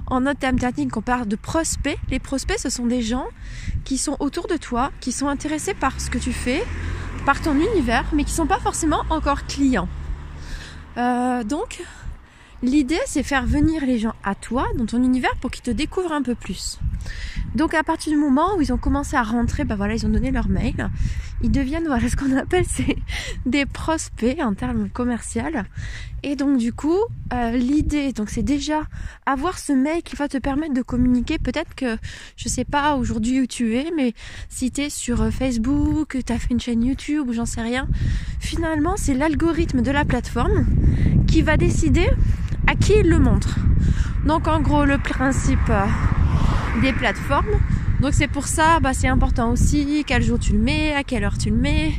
en 0.06 0.22
notre 0.22 0.40
terme 0.40 0.58
technique 0.58 0.96
on 0.96 1.02
parle 1.02 1.26
de 1.26 1.36
prospects. 1.36 1.98
Les 2.10 2.18
prospects, 2.18 2.58
ce 2.58 2.68
sont 2.68 2.86
des 2.86 3.00
gens 3.00 3.26
qui 3.84 3.98
sont 3.98 4.16
autour 4.20 4.46
de 4.46 4.56
toi, 4.56 4.90
qui 5.00 5.12
sont 5.12 5.28
intéressés 5.28 5.74
par 5.74 6.00
ce 6.00 6.10
que 6.10 6.18
tu 6.18 6.32
fais, 6.32 6.62
par 7.24 7.40
ton 7.40 7.54
univers, 7.54 8.04
mais 8.12 8.24
qui 8.24 8.32
sont 8.32 8.46
pas 8.46 8.58
forcément 8.58 9.02
encore 9.10 9.46
clients. 9.46 9.88
Euh, 10.96 11.44
donc, 11.44 11.82
l'idée, 12.62 13.00
c'est 13.06 13.22
faire 13.22 13.44
venir 13.44 13.84
les 13.84 13.98
gens 13.98 14.14
à 14.24 14.34
toi, 14.34 14.66
dans 14.76 14.86
ton 14.86 15.02
univers, 15.02 15.34
pour 15.40 15.50
qu'ils 15.50 15.62
te 15.62 15.70
découvrent 15.70 16.12
un 16.12 16.22
peu 16.22 16.34
plus. 16.34 16.78
Donc, 17.54 17.74
à 17.74 17.82
partir 17.82 18.12
du 18.12 18.18
moment 18.18 18.56
où 18.56 18.60
ils 18.60 18.72
ont 18.72 18.78
commencé 18.78 19.16
à 19.16 19.22
rentrer, 19.22 19.64
bah 19.64 19.74
voilà, 19.76 19.94
ils 19.94 20.06
ont 20.06 20.08
donné 20.08 20.30
leur 20.30 20.48
mail, 20.48 20.88
ils 21.42 21.50
deviennent, 21.50 21.86
voilà, 21.86 22.08
ce 22.08 22.16
qu'on 22.16 22.34
appelle 22.36 22.64
c'est 22.68 22.96
des 23.44 23.66
prospects 23.66 24.40
en 24.40 24.54
termes 24.54 24.88
commerciaux. 24.88 25.42
Et 26.22 26.36
donc, 26.36 26.58
du 26.58 26.72
coup, 26.72 26.98
euh, 27.32 27.50
l'idée, 27.52 28.12
donc, 28.12 28.30
c'est 28.30 28.42
déjà 28.42 28.82
avoir 29.26 29.58
ce 29.58 29.72
mail 29.72 30.02
qui 30.02 30.14
va 30.14 30.28
te 30.28 30.38
permettre 30.38 30.72
de 30.72 30.82
communiquer. 30.82 31.38
Peut-être 31.38 31.74
que, 31.74 31.96
je 32.36 32.48
sais 32.48 32.64
pas 32.64 32.94
aujourd'hui 32.94 33.40
où 33.40 33.46
tu 33.46 33.76
es, 33.76 33.90
mais 33.96 34.14
si 34.48 34.70
tu 34.70 34.82
es 34.82 34.90
sur 34.90 35.20
euh, 35.22 35.30
Facebook, 35.30 36.16
tu 36.24 36.32
as 36.32 36.38
fait 36.38 36.52
une 36.52 36.60
chaîne 36.60 36.84
YouTube 36.84 37.28
ou 37.28 37.32
j'en 37.32 37.46
sais 37.46 37.62
rien, 37.62 37.88
finalement, 38.38 38.94
c'est 38.96 39.14
l'algorithme 39.14 39.82
de 39.82 39.90
la 39.90 40.04
plateforme 40.04 40.66
qui 41.26 41.42
va 41.42 41.56
décider 41.56 42.08
à 42.72 42.74
qui 42.74 42.94
il 43.00 43.08
le 43.08 43.18
montre. 43.18 43.56
Donc, 44.24 44.48
en 44.48 44.60
gros, 44.60 44.86
le 44.86 44.96
principe 44.96 45.68
euh, 45.68 45.84
des 46.80 46.94
plateformes, 46.94 47.60
donc 48.00 48.14
c'est 48.14 48.28
pour 48.28 48.46
ça, 48.46 48.80
bah, 48.80 48.94
c'est 48.94 49.08
important 49.08 49.50
aussi 49.50 50.04
quel 50.06 50.22
jour 50.22 50.38
tu 50.38 50.54
le 50.54 50.58
mets, 50.58 50.94
à 50.94 51.04
quelle 51.04 51.22
heure 51.22 51.36
tu 51.36 51.50
le 51.50 51.56
mets. 51.56 51.92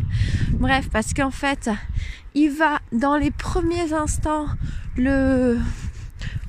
Bref, 0.53 0.89
parce 0.91 1.13
qu'en 1.13 1.29
fait, 1.29 1.69
il 2.33 2.49
va 2.49 2.79
dans 2.91 3.17
les 3.17 3.29
premiers 3.29 3.93
instants 3.93 4.47
le 4.97 5.59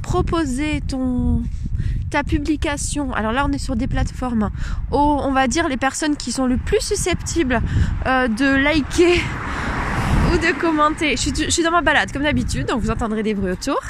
proposer 0.02 0.80
ton 0.80 1.42
ta 2.10 2.22
publication. 2.22 3.12
Alors 3.12 3.32
là, 3.32 3.44
on 3.46 3.52
est 3.52 3.58
sur 3.58 3.76
des 3.76 3.88
plateformes 3.88 4.48
où 4.90 4.96
on 4.96 5.32
va 5.32 5.48
dire 5.48 5.68
les 5.68 5.76
personnes 5.76 6.16
qui 6.16 6.32
sont 6.32 6.46
le 6.46 6.56
plus 6.56 6.80
susceptibles 6.80 7.60
euh, 8.06 8.28
de 8.28 8.54
liker 8.54 9.20
ou 10.32 10.38
de 10.38 10.58
commenter. 10.58 11.16
Je 11.16 11.20
suis, 11.20 11.32
je 11.36 11.50
suis 11.50 11.62
dans 11.62 11.72
ma 11.72 11.82
balade 11.82 12.10
comme 12.10 12.22
d'habitude, 12.22 12.68
donc 12.68 12.80
vous 12.80 12.90
entendrez 12.90 13.22
des 13.22 13.34
bruits 13.34 13.52
autour. 13.52 13.80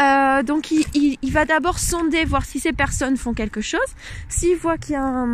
Euh, 0.00 0.42
donc 0.42 0.70
il, 0.70 1.18
va 1.30 1.44
d'abord 1.44 1.78
sonder, 1.78 2.24
voir 2.24 2.44
si 2.44 2.58
ces 2.58 2.72
personnes 2.72 3.16
font 3.16 3.34
quelque 3.34 3.60
chose. 3.60 3.80
S'il 4.28 4.56
voit 4.56 4.78
qu'il 4.78 4.94
y 4.94 4.96
a 4.96 5.26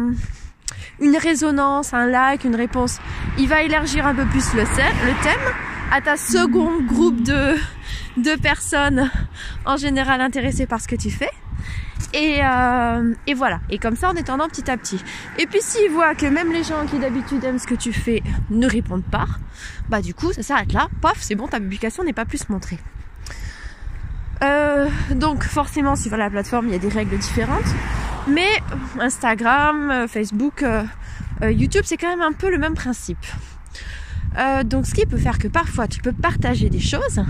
une 1.01 1.17
résonance, 1.17 1.95
un 1.95 2.07
like, 2.07 2.45
une 2.45 2.57
réponse, 2.57 2.99
il 3.39 3.49
va 3.49 3.63
élargir 3.63 4.07
un 4.07 4.15
peu 4.15 4.25
plus 4.27 4.55
le, 4.55 4.63
le 4.63 5.23
thème 5.23 5.55
à 5.93 6.01
ta 6.01 6.17
second 6.17 6.83
groupe 6.83 7.23
de, 7.23 7.55
de 8.17 8.35
personnes 8.41 9.11
en 9.65 9.77
général 9.77 10.21
intéressées 10.21 10.67
par 10.67 10.81
ce 10.81 10.89
que 10.89 10.97
tu 10.97 11.11
fais. 11.11 11.31
Et, 12.13 12.41
euh, 12.43 13.15
et, 13.27 13.35
voilà. 13.35 13.61
Et 13.71 13.79
comme 13.79 13.95
ça, 13.95 14.11
en 14.11 14.15
étendant 14.15 14.49
petit 14.49 14.71
à 14.71 14.77
petit. 14.77 15.01
Et 15.39 15.47
puis 15.47 15.61
s'il 15.61 15.91
voit 15.91 16.15
que 16.15 16.27
même 16.27 16.53
les 16.53 16.65
gens 16.65 16.87
qui 16.87 16.99
d'habitude 16.99 17.45
aiment 17.45 17.59
ce 17.59 17.67
que 17.67 17.75
tu 17.75 17.93
fais 17.93 18.23
ne 18.51 18.67
répondent 18.67 19.05
pas, 19.05 19.27
bah 19.89 20.01
du 20.01 20.15
coup, 20.15 20.33
ça 20.33 20.43
s'arrête 20.43 20.73
là. 20.73 20.89
Paf, 21.03 21.19
c'est 21.21 21.35
bon, 21.35 21.47
ta 21.47 21.61
publication 21.61 22.05
n'est 22.05 22.13
pas 22.13 22.25
plus 22.25 22.49
montrée. 22.49 22.79
Euh, 24.47 24.89
donc 25.15 25.45
forcément, 25.45 25.97
suivant 25.97 26.17
la 26.17 26.31
plateforme, 26.31 26.67
il 26.69 26.73
y 26.73 26.77
a 26.77 26.79
des 26.79 26.89
règles 26.89 27.19
différentes. 27.19 27.67
Mais 28.29 28.49
Instagram, 29.01 29.91
euh, 29.91 30.09
Facebook, 30.09 30.63
euh, 30.63 30.85
YouTube, 31.51 31.83
c'est 31.85 31.97
quand 31.97 32.09
même 32.09 32.23
un 32.23 32.33
peu 32.33 32.51
le 32.51 32.59
même 32.59 32.75
principe. 32.75 33.25
donc 34.65 34.87
ce 34.87 34.95
qui 34.95 35.07
peut 35.07 35.17
faire 35.17 35.39
que 35.39 35.49
parfois 35.49 35.87
tu 35.89 36.01
peux 36.01 36.13
partager 36.13 36.69
des 36.69 36.81
choses, 36.81 37.21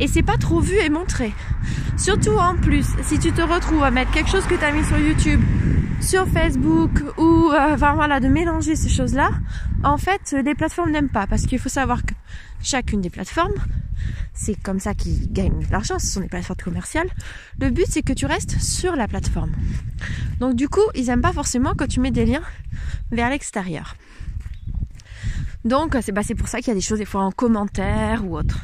Et 0.00 0.08
c'est 0.08 0.22
pas 0.22 0.36
trop 0.36 0.60
vu 0.60 0.76
et 0.76 0.90
montré. 0.90 1.32
Surtout 1.96 2.36
en 2.36 2.56
plus, 2.56 2.86
si 3.02 3.18
tu 3.18 3.30
te 3.32 3.42
retrouves 3.42 3.84
à 3.84 3.90
mettre 3.90 4.10
quelque 4.10 4.30
chose 4.30 4.46
que 4.46 4.56
tu 4.56 4.64
as 4.64 4.72
mis 4.72 4.84
sur 4.84 4.98
YouTube, 4.98 5.40
sur 6.00 6.26
Facebook 6.28 6.90
ou 7.16 7.50
euh, 7.52 8.20
de 8.20 8.28
mélanger 8.28 8.76
ces 8.76 8.88
choses-là, 8.88 9.30
en 9.82 9.96
fait 9.96 10.36
les 10.44 10.54
plateformes 10.54 10.90
n'aiment 10.90 11.08
pas 11.08 11.26
parce 11.26 11.46
qu'il 11.46 11.58
faut 11.58 11.68
savoir 11.68 12.02
que 12.02 12.14
chacune 12.62 13.00
des 13.00 13.10
plateformes, 13.10 13.54
c'est 14.34 14.60
comme 14.60 14.80
ça 14.80 14.94
qu'ils 14.94 15.32
gagnent 15.32 15.64
de 15.64 15.70
l'argent, 15.70 15.98
ce 15.98 16.06
sont 16.06 16.20
des 16.20 16.28
plateformes 16.28 16.60
commerciales. 16.60 17.08
Le 17.60 17.70
but 17.70 17.86
c'est 17.88 18.02
que 18.02 18.12
tu 18.12 18.26
restes 18.26 18.60
sur 18.60 18.96
la 18.96 19.08
plateforme. 19.08 19.52
Donc 20.40 20.56
du 20.56 20.68
coup, 20.68 20.84
ils 20.94 21.08
aiment 21.08 21.22
pas 21.22 21.32
forcément 21.32 21.74
que 21.74 21.84
tu 21.84 22.00
mets 22.00 22.10
des 22.10 22.26
liens 22.26 22.42
vers 23.10 23.30
l'extérieur. 23.30 23.96
Donc 25.64 25.96
c'est 26.02 26.12
bah, 26.12 26.22
pour 26.36 26.48
ça 26.48 26.58
qu'il 26.58 26.68
y 26.68 26.72
a 26.72 26.74
des 26.74 26.80
choses 26.80 26.98
des 26.98 27.04
fois 27.04 27.22
en 27.22 27.30
commentaire 27.30 28.24
ou 28.26 28.36
autre. 28.36 28.58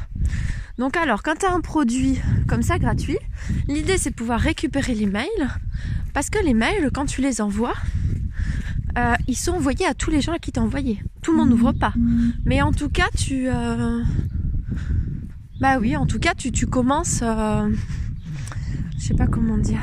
Donc 0.77 0.97
alors, 0.97 1.23
quand 1.23 1.35
tu 1.39 1.45
as 1.45 1.53
un 1.53 1.61
produit 1.61 2.19
comme 2.47 2.61
ça 2.61 2.77
gratuit, 2.77 3.17
l'idée 3.67 3.97
c'est 3.97 4.11
de 4.11 4.15
pouvoir 4.15 4.39
récupérer 4.39 4.93
les 4.93 5.05
mails, 5.05 5.49
parce 6.13 6.29
que 6.29 6.43
les 6.43 6.53
mails, 6.53 6.89
quand 6.93 7.05
tu 7.05 7.21
les 7.21 7.41
envoies, 7.41 7.73
euh, 8.97 9.15
ils 9.27 9.37
sont 9.37 9.53
envoyés 9.53 9.85
à 9.85 9.93
tous 9.93 10.09
les 10.09 10.21
gens 10.21 10.33
à 10.33 10.39
qui 10.39 10.51
t'as 10.51 10.61
envoyé. 10.61 11.01
Tout 11.21 11.31
le 11.31 11.37
monde 11.37 11.49
n'ouvre 11.49 11.71
pas. 11.71 11.93
Mais 12.45 12.61
en 12.61 12.71
tout 12.71 12.89
cas, 12.89 13.07
tu... 13.17 13.47
Euh... 13.47 14.03
Bah 15.61 15.77
oui, 15.79 15.95
en 15.95 16.07
tout 16.07 16.17
cas, 16.17 16.33
tu, 16.35 16.65
commences... 16.65 17.19
Euh... 17.21 17.69
Je 18.97 19.05
sais 19.05 19.13
pas 19.13 19.27
comment 19.27 19.59
dire. 19.59 19.79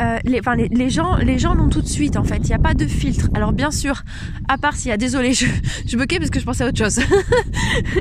Euh, 0.00 0.18
les, 0.24 0.40
enfin, 0.40 0.54
les, 0.56 0.90
gens, 0.90 1.16
les 1.16 1.38
gens 1.38 1.54
l'ont 1.54 1.68
tout 1.68 1.82
de 1.82 1.86
suite 1.86 2.16
en 2.16 2.24
fait. 2.24 2.38
Il 2.38 2.46
n'y 2.46 2.54
a 2.54 2.58
pas 2.58 2.72
de 2.72 2.86
filtre. 2.86 3.28
Alors 3.34 3.52
bien 3.52 3.70
sûr, 3.70 4.02
à 4.48 4.58
part 4.58 4.74
s'il 4.76 4.88
y 4.90 4.92
a, 4.92 4.96
désolé, 4.96 5.32
je, 5.32 5.46
je 5.86 5.96
parce 5.96 6.30
que 6.30 6.40
je 6.40 6.44
pensais 6.44 6.64
à 6.64 6.68
autre 6.68 6.78
chose. 6.78 7.00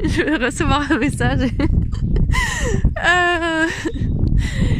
je 0.03 0.21
vais 0.21 0.45
recevoir 0.45 0.89
un 0.91 0.97
message. 0.97 1.41
euh, 3.05 3.65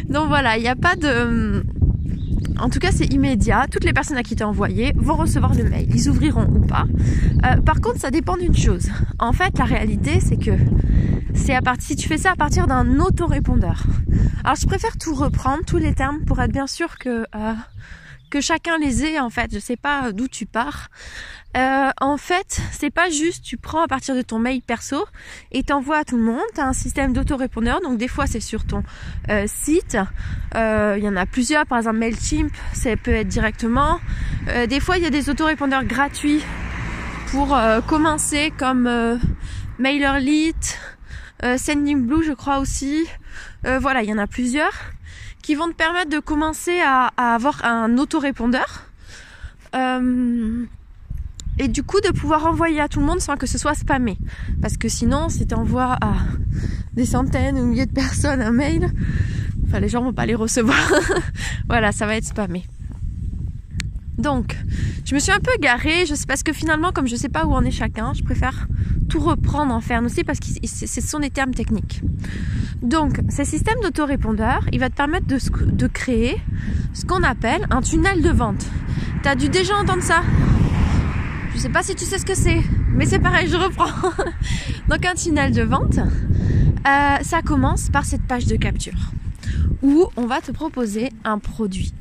donc 0.08 0.28
voilà, 0.28 0.58
il 0.58 0.62
n'y 0.62 0.68
a 0.68 0.76
pas 0.76 0.96
de. 0.96 1.64
En 2.58 2.70
tout 2.70 2.78
cas, 2.78 2.90
c'est 2.90 3.12
immédiat. 3.12 3.66
Toutes 3.70 3.84
les 3.84 3.92
personnes 3.92 4.16
à 4.16 4.22
qui 4.22 4.36
tu 4.36 4.42
as 4.42 4.48
envoyé 4.48 4.92
vont 4.96 5.16
recevoir 5.16 5.54
le 5.54 5.64
mail. 5.64 5.88
Ils 5.94 6.08
ouvriront 6.08 6.46
ou 6.46 6.60
pas. 6.66 6.86
Par 7.64 7.80
contre, 7.82 8.00
ça 8.00 8.10
dépend 8.10 8.36
d'une 8.36 8.56
chose. 8.56 8.88
En 9.18 9.32
fait, 9.32 9.58
la 9.58 9.64
réalité, 9.64 10.20
c'est 10.20 10.38
que 10.38 10.52
c'est 11.36 11.54
à 11.54 11.62
partir, 11.62 11.86
si 11.86 11.96
tu 11.96 12.08
fais 12.08 12.18
ça 12.18 12.32
à 12.32 12.36
partir 12.36 12.66
d'un 12.66 12.98
autorépondeur. 12.98 13.84
Alors, 14.44 14.56
je 14.56 14.66
préfère 14.66 14.96
tout 14.98 15.14
reprendre, 15.14 15.64
tous 15.64 15.78
les 15.78 15.94
termes, 15.94 16.24
pour 16.24 16.40
être 16.40 16.52
bien 16.52 16.66
sûr 16.66 16.98
que 16.98 17.26
euh, 17.34 17.54
que 18.30 18.40
chacun 18.40 18.78
les 18.78 19.04
ait. 19.04 19.20
En 19.20 19.30
fait, 19.30 19.52
je 19.52 19.58
sais 19.58 19.76
pas 19.76 20.12
d'où 20.12 20.28
tu 20.28 20.46
pars. 20.46 20.88
Euh, 21.56 21.90
en 22.00 22.16
fait, 22.18 22.60
c'est 22.72 22.90
pas 22.90 23.08
juste 23.08 23.42
tu 23.42 23.56
prends 23.56 23.82
à 23.82 23.88
partir 23.88 24.14
de 24.14 24.22
ton 24.22 24.38
mail 24.38 24.60
perso 24.60 25.06
et 25.52 25.62
t'envoies 25.62 25.98
à 25.98 26.04
tout 26.04 26.16
le 26.16 26.22
monde. 26.22 26.44
T'as 26.54 26.66
un 26.66 26.74
système 26.74 27.12
d'autorépondeur, 27.12 27.80
donc 27.80 27.96
des 27.98 28.08
fois 28.08 28.26
c'est 28.26 28.40
sur 28.40 28.66
ton 28.66 28.82
euh, 29.30 29.44
site. 29.46 29.96
Euh, 30.54 30.96
il 30.98 31.04
y 31.04 31.08
en 31.08 31.16
a 31.16 31.24
plusieurs, 31.24 31.64
par 31.66 31.78
exemple 31.78 31.96
Mailchimp, 31.98 32.52
ça 32.74 32.94
peut 32.96 33.12
être 33.12 33.28
directement. 33.28 34.00
Des 34.68 34.78
fois, 34.78 34.96
il 34.96 35.02
y 35.02 35.06
a 35.06 35.10
des 35.10 35.28
autorépondeurs 35.28 35.82
gratuits 35.82 36.40
pour 37.32 37.58
commencer, 37.88 38.52
comme 38.56 38.88
MailerLite, 39.80 40.78
SendingBlue, 41.42 42.24
je 42.24 42.32
crois 42.32 42.58
aussi. 42.58 43.06
voilà, 43.64 44.02
il 44.02 44.08
y 44.08 44.12
en 44.12 44.18
a 44.18 44.26
plusieurs 44.26 44.72
qui 45.46 45.54
vont 45.54 45.68
te 45.68 45.74
permettre 45.74 46.10
de 46.10 46.18
commencer 46.18 46.80
à, 46.84 47.06
avoir 47.16 47.64
un 47.64 47.98
autorépondeur. 47.98 48.82
Euh, 49.76 50.64
et 51.56 51.68
du 51.68 51.84
coup 51.84 52.00
de 52.00 52.10
pouvoir 52.10 52.46
envoyer 52.46 52.80
à 52.80 52.88
tout 52.88 52.98
le 52.98 53.06
monde 53.06 53.20
sans 53.20 53.36
que 53.36 53.46
ce 53.46 53.56
soit 53.56 53.74
spammé. 53.74 54.18
Parce 54.60 54.76
que 54.76 54.88
sinon, 54.88 55.28
si 55.28 55.46
tu 55.46 55.54
à 55.54 56.14
des 56.94 57.06
centaines 57.06 57.60
ou 57.60 57.64
milliers 57.64 57.86
de 57.86 57.92
personnes 57.92 58.42
un 58.42 58.50
mail, 58.50 58.90
enfin 59.68 59.78
les 59.78 59.88
gens 59.88 60.02
vont 60.02 60.12
pas 60.12 60.26
les 60.26 60.34
recevoir. 60.34 60.92
voilà, 61.68 61.92
ça 61.92 62.06
va 62.06 62.16
être 62.16 62.24
spammé. 62.24 62.64
Donc, 64.18 64.56
je 65.04 65.14
me 65.14 65.20
suis 65.20 65.32
un 65.32 65.40
peu 65.40 65.52
garée, 65.60 66.06
je 66.06 66.14
sais 66.14 66.26
parce 66.26 66.42
que 66.42 66.52
finalement, 66.52 66.90
comme 66.92 67.06
je 67.06 67.16
sais 67.16 67.28
pas 67.28 67.44
où 67.44 67.52
en 67.52 67.62
est 67.64 67.70
chacun, 67.70 68.12
je 68.14 68.22
préfère 68.22 68.66
tout 69.08 69.20
reprendre 69.20 69.74
en 69.74 69.80
faire 69.80 70.02
aussi 70.02 70.24
parce 70.24 70.40
que 70.40 70.46
ce 70.64 71.00
sont 71.00 71.20
des 71.20 71.30
termes 71.30 71.54
techniques. 71.54 72.02
Donc, 72.82 73.20
ce 73.30 73.44
système 73.44 73.80
d'autorépondeur, 73.82 74.66
il 74.72 74.80
va 74.80 74.90
te 74.90 74.94
permettre 74.94 75.26
de, 75.26 75.86
créer 75.86 76.36
ce 76.92 77.04
qu'on 77.04 77.22
appelle 77.22 77.66
un 77.70 77.80
tunnel 77.82 78.22
de 78.22 78.30
vente. 78.30 78.66
Tu 79.22 79.28
as 79.28 79.34
dû 79.34 79.48
déjà 79.48 79.76
entendre 79.76 80.02
ça 80.02 80.22
Je 81.54 81.58
sais 81.58 81.68
pas 81.68 81.82
si 81.82 81.94
tu 81.94 82.04
sais 82.04 82.18
ce 82.18 82.26
que 82.26 82.34
c'est, 82.34 82.62
mais 82.92 83.06
c'est 83.06 83.18
pareil, 83.18 83.48
je 83.48 83.56
reprends. 83.56 84.10
Donc, 84.88 85.04
un 85.04 85.14
tunnel 85.14 85.52
de 85.52 85.62
vente, 85.62 85.98
euh, 85.98 87.16
ça 87.22 87.42
commence 87.42 87.90
par 87.90 88.04
cette 88.04 88.22
page 88.22 88.46
de 88.46 88.56
capture 88.56 89.12
où 89.82 90.06
on 90.16 90.26
va 90.26 90.40
te 90.40 90.52
proposer 90.52 91.10
un 91.24 91.38
produit 91.38 91.92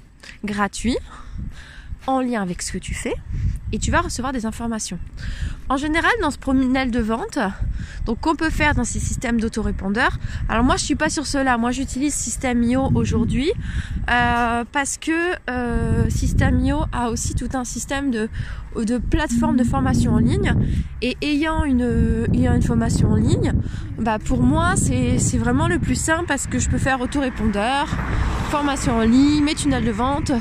gratuit 0.43 0.98
en 2.07 2.21
lien 2.21 2.41
avec 2.41 2.62
ce 2.62 2.71
que 2.71 2.77
tu 2.77 2.93
fais 2.93 3.15
et 3.71 3.79
tu 3.79 3.91
vas 3.91 4.01
recevoir 4.01 4.31
des 4.31 4.45
informations. 4.45 5.00
En 5.67 5.77
général, 5.77 6.12
dans 6.21 6.31
ce 6.31 6.38
promenel 6.38 6.91
de 6.91 7.00
vente, 7.00 7.39
donc 8.05 8.19
qu'on 8.19 8.35
peut 8.35 8.51
faire 8.51 8.75
dans 8.75 8.83
ces 8.83 9.00
systèmes 9.00 9.41
d'autorépondeurs. 9.41 10.17
Alors 10.47 10.63
moi, 10.63 10.77
je 10.77 10.85
suis 10.85 10.95
pas 10.95 11.09
sur 11.09 11.25
cela. 11.25 11.57
Moi, 11.57 11.71
j'utilise 11.71 12.13
System.io 12.13 12.91
aujourd'hui 12.93 13.51
euh, 14.09 14.63
parce 14.71 14.97
que 14.97 15.12
euh, 15.50 16.09
System.io 16.09 16.83
a 16.91 17.09
aussi 17.09 17.33
tout 17.33 17.50
un 17.53 17.63
système 17.63 18.12
de 18.12 18.29
de 18.83 18.97
plateforme 18.97 19.55
de 19.55 19.63
formation 19.63 20.13
en 20.13 20.17
ligne. 20.17 20.53
Et 21.01 21.17
ayant 21.21 21.63
une, 21.63 22.27
ayant 22.33 22.53
une 22.53 22.62
formation 22.62 23.12
en 23.12 23.15
ligne, 23.15 23.53
bah 23.97 24.19
pour 24.19 24.41
moi, 24.41 24.74
c'est 24.75 25.38
vraiment 25.38 25.67
le 25.67 25.79
plus 25.79 25.95
simple 25.95 26.25
parce 26.27 26.47
que 26.47 26.59
je 26.59 26.69
peux 26.69 26.77
faire 26.77 27.00
autorépondeur, 27.00 27.88
formation 28.46 28.98
en 28.98 29.02
ligne, 29.02 29.44
mes 29.44 29.56
tunnels 29.56 29.86
de 29.86 29.92
vente, 29.92 30.32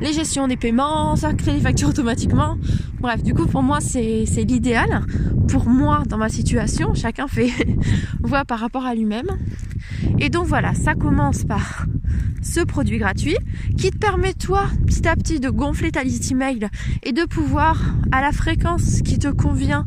les 0.00 0.12
gestions 0.12 0.46
des 0.46 0.56
paiements, 0.56 1.16
ça 1.16 1.32
crée 1.34 1.52
des 1.52 1.60
factures 1.60 1.88
automatiquement. 1.88 2.56
Bref, 3.00 3.22
du 3.22 3.34
coup, 3.34 3.46
pour 3.46 3.62
moi, 3.62 3.80
c'est 3.80 4.24
l'idéal. 4.44 5.04
Pour 5.48 5.66
moi, 5.66 6.02
dans 6.06 6.18
ma 6.18 6.28
situation, 6.28 6.94
chacun 6.94 7.26
fait 7.26 7.50
voit 8.22 8.44
par 8.44 8.60
rapport 8.60 8.86
à 8.86 8.94
lui-même. 8.94 9.26
Et 10.18 10.28
donc 10.28 10.46
voilà, 10.46 10.74
ça 10.74 10.94
commence 10.94 11.44
par 11.44 11.86
ce 12.42 12.60
produit 12.60 12.98
gratuit 12.98 13.36
qui 13.76 13.90
te 13.90 13.98
permet 13.98 14.34
toi 14.34 14.66
petit 14.86 15.06
à 15.06 15.16
petit 15.16 15.40
de 15.40 15.50
gonfler 15.50 15.90
ta 15.90 16.04
liste 16.04 16.30
email 16.30 16.68
et 17.02 17.12
de 17.12 17.24
pouvoir 17.24 17.94
à 18.12 18.20
la 18.20 18.32
fréquence 18.32 19.02
qui 19.02 19.18
te 19.18 19.28
convient 19.28 19.84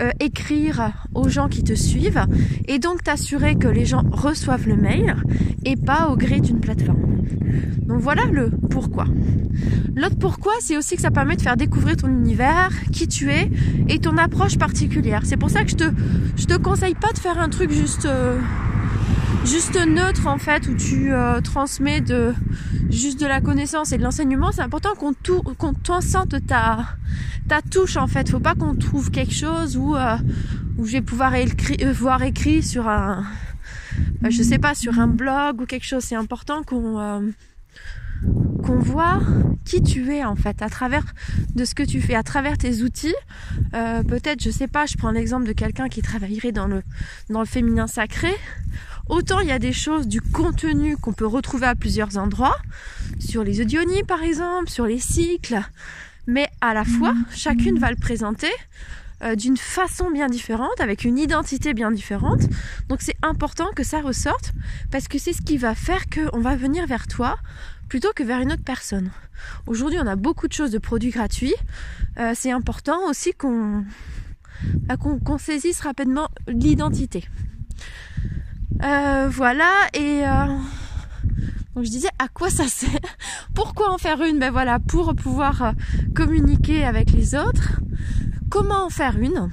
euh, 0.00 0.10
écrire 0.20 0.92
aux 1.14 1.28
gens 1.28 1.48
qui 1.48 1.64
te 1.64 1.74
suivent 1.74 2.26
et 2.68 2.78
donc 2.78 3.02
t'assurer 3.02 3.56
que 3.56 3.68
les 3.68 3.84
gens 3.84 4.02
reçoivent 4.10 4.68
le 4.68 4.76
mail 4.76 5.16
et 5.64 5.76
pas 5.76 6.08
au 6.08 6.16
gré 6.16 6.40
d'une 6.40 6.60
plateforme. 6.60 7.13
Donc 7.86 8.00
voilà 8.00 8.24
le 8.26 8.50
pourquoi. 8.70 9.06
L'autre 9.96 10.18
pourquoi, 10.18 10.52
c'est 10.60 10.76
aussi 10.76 10.96
que 10.96 11.02
ça 11.02 11.10
permet 11.10 11.36
de 11.36 11.42
faire 11.42 11.56
découvrir 11.56 11.96
ton 11.96 12.08
univers, 12.08 12.70
qui 12.90 13.06
tu 13.06 13.30
es 13.30 13.50
et 13.88 14.00
ton 14.00 14.16
approche 14.16 14.58
particulière. 14.58 15.22
C'est 15.24 15.36
pour 15.36 15.50
ça 15.50 15.62
que 15.62 15.70
je 15.70 15.76
te 15.76 15.84
te 16.46 16.62
conseille 16.62 16.94
pas 16.94 17.12
de 17.12 17.18
faire 17.18 17.38
un 17.40 17.48
truc 17.48 17.70
juste 17.70 18.06
euh, 18.06 18.38
juste 19.44 19.76
neutre 19.86 20.26
en 20.26 20.38
fait 20.38 20.68
où 20.68 20.74
tu 20.74 21.12
euh, 21.12 21.40
transmets 21.40 22.00
de 22.00 22.32
juste 22.90 23.20
de 23.20 23.26
la 23.26 23.40
connaissance 23.40 23.92
et 23.92 23.98
de 23.98 24.02
l'enseignement 24.02 24.52
c'est 24.52 24.62
important 24.62 24.90
qu'on 24.94 25.14
qu'on 25.54 26.00
sente 26.00 26.36
ta 26.46 27.60
touche 27.70 27.96
en 27.96 28.06
fait 28.06 28.30
faut 28.30 28.40
pas 28.40 28.54
qu'on 28.54 28.74
trouve 28.74 29.10
quelque 29.10 29.34
chose 29.34 29.76
où 29.76 29.96
euh, 29.96 30.16
je 30.78 30.92
vais 30.92 31.02
pouvoir 31.02 31.32
voir 31.94 32.22
écrit 32.22 32.62
sur 32.62 32.88
un 32.88 33.24
je 34.28 34.42
sais 34.42 34.58
pas 34.58 34.74
sur 34.74 34.98
un 34.98 35.06
blog 35.06 35.60
ou 35.60 35.66
quelque 35.66 35.86
chose 35.86 36.02
c'est 36.02 36.16
important 36.16 36.62
qu'on 36.62 37.32
qu'on 38.62 38.78
voit 38.78 39.20
qui 39.64 39.82
tu 39.82 40.12
es 40.14 40.24
en 40.24 40.36
fait 40.36 40.62
à 40.62 40.68
travers 40.68 41.04
de 41.54 41.64
ce 41.64 41.74
que 41.74 41.82
tu 41.82 42.00
fais, 42.00 42.14
à 42.14 42.22
travers 42.22 42.58
tes 42.58 42.82
outils. 42.82 43.14
Euh, 43.74 44.02
Peut-être, 44.02 44.42
je 44.42 44.50
sais 44.50 44.68
pas, 44.68 44.86
je 44.86 44.96
prends 44.96 45.10
l'exemple 45.10 45.46
de 45.46 45.52
quelqu'un 45.52 45.88
qui 45.88 46.02
travaillerait 46.02 46.52
dans 46.52 46.66
le 46.66 46.82
dans 47.30 47.40
le 47.40 47.46
féminin 47.46 47.86
sacré. 47.86 48.34
Autant 49.08 49.40
il 49.40 49.48
y 49.48 49.52
a 49.52 49.58
des 49.58 49.72
choses 49.72 50.08
du 50.08 50.20
contenu 50.20 50.96
qu'on 50.96 51.12
peut 51.12 51.26
retrouver 51.26 51.66
à 51.66 51.74
plusieurs 51.74 52.16
endroits, 52.16 52.56
sur 53.18 53.44
les 53.44 53.60
audionies 53.60 54.02
par 54.04 54.22
exemple, 54.22 54.70
sur 54.70 54.86
les 54.86 54.98
cycles, 54.98 55.60
mais 56.26 56.48
à 56.60 56.72
la 56.72 56.84
fois 56.84 57.14
chacune 57.34 57.78
va 57.78 57.90
le 57.90 57.96
présenter 57.96 58.50
euh, 59.22 59.36
d'une 59.36 59.56
façon 59.56 60.10
bien 60.10 60.28
différente, 60.28 60.80
avec 60.80 61.04
une 61.04 61.18
identité 61.18 61.72
bien 61.72 61.90
différente. 61.90 62.42
Donc 62.88 63.00
c'est 63.00 63.16
important 63.22 63.68
que 63.74 63.84
ça 63.84 64.00
ressorte 64.00 64.52
parce 64.90 65.08
que 65.08 65.18
c'est 65.18 65.32
ce 65.32 65.42
qui 65.42 65.56
va 65.56 65.74
faire 65.74 66.06
qu'on 66.08 66.40
va 66.40 66.56
venir 66.56 66.86
vers 66.86 67.06
toi 67.06 67.36
plutôt 67.88 68.12
que 68.14 68.22
vers 68.22 68.40
une 68.40 68.52
autre 68.52 68.64
personne. 68.64 69.10
Aujourd'hui, 69.66 69.98
on 70.02 70.06
a 70.06 70.16
beaucoup 70.16 70.48
de 70.48 70.52
choses 70.52 70.70
de 70.70 70.78
produits 70.78 71.10
gratuits. 71.10 71.54
Euh, 72.18 72.32
c'est 72.34 72.50
important 72.50 73.08
aussi 73.08 73.32
qu'on 73.34 73.84
bah, 74.88 74.96
saisisse 75.38 75.80
rapidement 75.80 76.28
l'identité. 76.48 77.24
Euh, 78.82 79.28
voilà, 79.30 79.70
et 79.92 80.22
donc 81.74 81.84
je 81.84 81.90
disais 81.90 82.08
à 82.18 82.28
quoi 82.28 82.50
ça 82.50 82.66
sert? 82.66 82.90
Pourquoi 83.54 83.92
en 83.92 83.98
faire 83.98 84.22
une? 84.22 84.38
Ben 84.38 84.50
voilà, 84.50 84.78
pour 84.80 85.14
pouvoir 85.14 85.74
communiquer 86.14 86.84
avec 86.84 87.12
les 87.12 87.34
autres. 87.34 87.80
Comment 88.54 88.84
en 88.84 88.88
faire 88.88 89.18
une? 89.18 89.50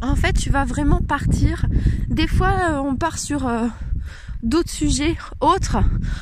En 0.00 0.16
fait, 0.16 0.32
tu 0.32 0.48
vas 0.48 0.64
vraiment 0.64 1.02
partir. 1.02 1.66
Des 2.08 2.26
fois, 2.26 2.54
euh, 2.70 2.78
on 2.78 2.96
part 2.96 3.18
sur 3.18 3.46
euh, 3.46 3.66
d'autres 4.42 4.70
sujets 4.70 5.14
autres. 5.42 5.76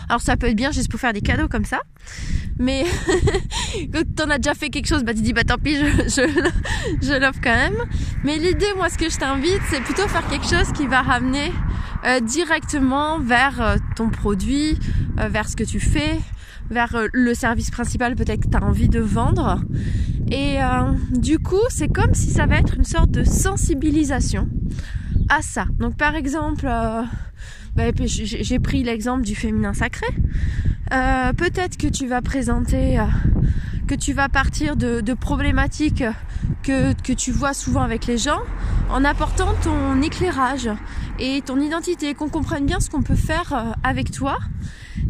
Alors 0.09 0.21
ça 0.21 0.37
peut 0.37 0.49
être 0.49 0.57
bien 0.57 0.73
juste 0.73 0.90
pour 0.90 0.99
faire 0.99 1.12
des 1.12 1.21
cadeaux 1.21 1.47
comme 1.47 1.64
ça. 1.64 1.78
Mais 2.59 2.87
quand 3.93 4.02
t'en 4.16 4.31
as 4.31 4.38
déjà 4.38 4.55
fait 4.55 4.69
quelque 4.69 4.88
chose, 4.88 5.05
bah 5.05 5.14
tu 5.14 5.23
dis 5.23 5.33
bah 5.33 5.45
tant 5.45 5.59
pis, 5.59 5.76
je, 5.76 6.23
je, 7.02 7.21
l'offre 7.21 7.38
quand 7.40 7.55
même. 7.55 7.78
Mais 8.25 8.37
l'idée, 8.37 8.75
moi, 8.76 8.88
ce 8.88 8.99
que 8.99 9.09
je 9.09 9.16
t'invite, 9.16 9.62
c'est 9.71 9.81
plutôt 9.81 10.09
faire 10.09 10.26
quelque 10.26 10.47
chose 10.47 10.73
qui 10.73 10.88
va 10.88 11.02
ramener 11.02 11.52
euh, 12.05 12.19
directement 12.19 13.21
vers 13.21 13.76
ton 13.95 14.11
produit, 14.11 14.76
vers 15.16 15.49
ce 15.49 15.55
que 15.55 15.62
tu 15.62 15.78
fais, 15.78 16.19
vers 16.70 16.96
le 17.12 17.35
service 17.35 17.70
principal 17.70 18.16
peut-être 18.16 18.42
que 18.42 18.49
tu 18.49 18.56
as 18.56 18.62
envie 18.62 18.88
de 18.88 19.00
vendre. 19.00 19.61
Et 20.30 20.61
euh, 20.61 20.92
du 21.12 21.38
coup, 21.38 21.62
c'est 21.68 21.88
comme 21.88 22.14
si 22.14 22.30
ça 22.30 22.46
va 22.46 22.58
être 22.58 22.76
une 22.76 22.85
sorte 22.85 23.11
de 23.11 23.25
sensibilisation 23.25 24.49
à 25.28 25.42
ça. 25.42 25.66
Donc 25.78 25.96
par 25.96 26.14
exemple, 26.14 26.66
euh, 26.68 27.02
bah, 27.76 27.85
j'ai 28.04 28.58
pris 28.58 28.82
l'exemple 28.82 29.25
du 29.25 29.35
féminin 29.35 29.73
sacré. 29.73 30.06
Euh, 30.92 31.32
peut-être 31.32 31.76
que 31.76 31.87
tu 31.87 32.06
vas 32.06 32.23
présenter, 32.23 32.99
que 33.87 33.94
tu 33.94 34.12
vas 34.12 34.28
partir 34.28 34.76
de, 34.76 35.00
de 35.00 35.14
problématiques 35.14 36.04
que, 36.62 36.92
que, 37.02 37.12
tu 37.12 37.32
vois 37.32 37.54
souvent 37.54 37.82
avec 37.82 38.06
les 38.06 38.18
gens 38.18 38.40
en 38.90 39.04
apportant 39.04 39.52
ton 39.62 40.00
éclairage 40.00 40.70
et 41.18 41.40
ton 41.42 41.61
identité, 41.61 42.14
qu'on 42.14 42.28
comprenne 42.28 42.66
bien 42.66 42.78
ce 42.78 42.88
qu'on 42.88 43.02
peut 43.02 43.16
faire 43.16 43.75
avec 43.82 44.11
toi 44.11 44.38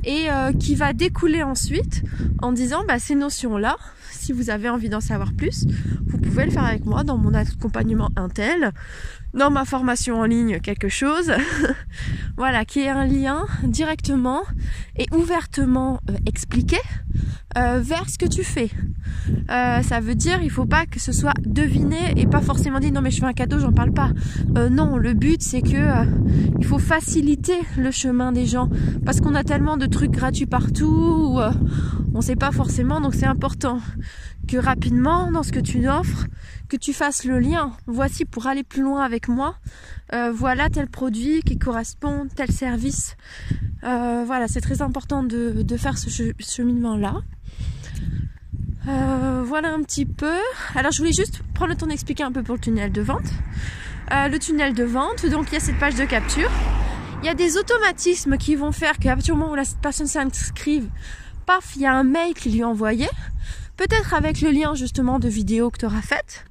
et 0.06 0.28
qui 0.58 0.74
va 0.74 0.92
découler 0.92 1.42
ensuite 1.42 2.02
en 2.40 2.52
disant 2.52 2.84
bah, 2.86 2.98
ces 2.98 3.14
notions-là, 3.14 3.76
si 4.12 4.32
vous 4.32 4.50
avez 4.50 4.68
envie 4.68 4.88
d'en 4.88 5.00
savoir 5.00 5.32
plus, 5.32 5.66
vous 6.06 6.18
pouvez 6.18 6.46
le 6.46 6.50
faire 6.50 6.64
avec 6.64 6.84
moi 6.84 7.04
dans 7.04 7.18
mon 7.18 7.34
accompagnement 7.34 8.10
Intel, 8.16 8.72
dans 9.34 9.50
ma 9.50 9.64
formation 9.64 10.20
en 10.20 10.24
ligne 10.24 10.60
quelque 10.60 10.88
chose, 10.88 11.32
voilà, 12.36 12.64
qui 12.64 12.80
est 12.80 12.88
un 12.88 13.06
lien 13.06 13.46
directement 13.64 14.42
et 14.96 15.06
ouvertement 15.12 16.00
euh, 16.10 16.14
expliqué 16.26 16.76
euh, 17.56 17.80
vers 17.82 18.08
ce 18.10 18.18
que 18.18 18.26
tu 18.26 18.44
fais. 18.44 18.70
Euh, 19.50 19.82
ça 19.82 20.00
veut 20.00 20.14
dire 20.14 20.40
il 20.42 20.50
faut 20.50 20.66
pas 20.66 20.84
que 20.84 21.00
ce 21.00 21.12
soit 21.12 21.34
deviné 21.44 21.96
et 22.16 22.26
pas 22.26 22.40
forcément 22.40 22.80
dit 22.80 22.92
non 22.92 23.00
mais 23.00 23.10
je 23.10 23.20
fais 23.20 23.26
un 23.26 23.32
cadeau, 23.32 23.58
j'en 23.58 23.72
parle 23.72 23.92
pas. 23.92 24.10
non, 24.70 24.98
le 24.98 25.14
but 25.14 25.42
c'est 25.42 25.62
que 25.62 26.04
il 26.58 26.64
faut 26.64 26.78
faciliter 26.78 27.58
le 27.78 27.90
chemin 27.90 28.32
des 28.32 28.46
gens 28.46 28.68
parce 29.04 29.20
qu'on 29.20 29.34
a 29.34 29.44
tellement 29.44 29.76
de 29.76 29.86
trucs 29.86 30.10
gratuits 30.10 30.46
partout, 30.46 31.36
où, 31.36 31.40
on 32.14 32.20
sait 32.20 32.36
pas 32.36 32.52
forcément 32.52 33.00
donc 33.00 33.14
c'est 33.14 33.26
important 33.26 33.80
que 34.46 34.56
rapidement 34.56 35.30
dans 35.30 35.42
ce 35.42 35.52
que 35.52 35.60
tu 35.60 35.88
offres, 35.88 36.26
que 36.68 36.76
tu 36.76 36.92
fasses 36.92 37.24
le 37.24 37.38
lien. 37.38 37.72
Voici 37.86 38.24
pour 38.24 38.46
aller 38.46 38.62
plus 38.62 38.82
loin 38.82 39.02
avec 39.02 39.28
moi, 39.28 39.56
euh, 40.12 40.32
voilà 40.32 40.68
tel 40.68 40.88
produit 40.88 41.42
qui 41.42 41.58
correspond, 41.58 42.28
tel 42.34 42.50
service. 42.50 43.16
Euh, 43.84 44.24
voilà, 44.26 44.48
c'est 44.48 44.60
très 44.60 44.82
important 44.82 45.22
de, 45.22 45.64
faire 45.76 45.98
ce 45.98 46.08
cheminement-là. 46.38 47.16
Euh, 48.88 49.42
voilà 49.44 49.72
un 49.72 49.82
petit 49.82 50.06
peu. 50.06 50.38
Alors 50.74 50.92
je 50.92 50.98
voulais 50.98 51.12
juste 51.12 51.42
prendre 51.54 51.72
le 51.72 51.76
temps 51.76 51.86
d'expliquer 51.86 52.22
un 52.22 52.32
peu 52.32 52.42
pour 52.42 52.54
le 52.54 52.60
tunnel 52.60 52.92
de 52.92 53.02
vente. 53.02 53.30
le 54.10 54.38
tunnel 54.38 54.74
de 54.74 54.84
vente, 54.84 55.26
donc 55.26 55.48
il 55.50 55.54
y 55.54 55.56
a 55.56 55.60
cette 55.60 55.78
page 55.78 55.96
de 55.96 56.04
capture. 56.04 56.50
Il 57.22 57.26
y 57.26 57.28
a 57.30 57.34
des 57.34 57.56
automatismes 57.56 58.36
qui 58.36 58.54
vont 58.54 58.72
faire 58.72 58.98
qu'à 58.98 59.14
partir 59.14 59.34
du 59.34 59.40
moment 59.40 59.52
où 59.52 59.56
la 59.56 59.64
personne 59.82 60.06
s'inscrive, 60.06 60.88
paf, 61.46 61.74
il 61.74 61.82
y 61.82 61.86
a 61.86 61.94
un 61.94 62.04
mail 62.04 62.34
qui 62.34 62.50
lui 62.50 62.60
est 62.60 62.64
envoyé 62.64 63.08
peut-être 63.76 64.14
avec 64.14 64.40
le 64.40 64.50
lien 64.50 64.74
justement 64.74 65.18
de 65.18 65.28
vidéo 65.28 65.70
que 65.70 65.78
tu 65.78 65.86
auras 65.86 66.02
faite. 66.02 66.44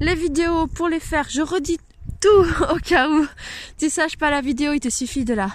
Les 0.00 0.14
vidéos, 0.14 0.66
pour 0.66 0.88
les 0.88 1.00
faire, 1.00 1.28
je 1.28 1.42
redis 1.42 1.78
tout 2.20 2.28
au 2.70 2.76
cas 2.76 3.08
où 3.08 3.26
tu 3.78 3.90
saches 3.90 4.16
pas 4.16 4.30
la 4.30 4.40
vidéo, 4.40 4.72
il 4.72 4.80
te 4.80 4.90
suffit 4.90 5.24
de 5.24 5.34
la 5.34 5.50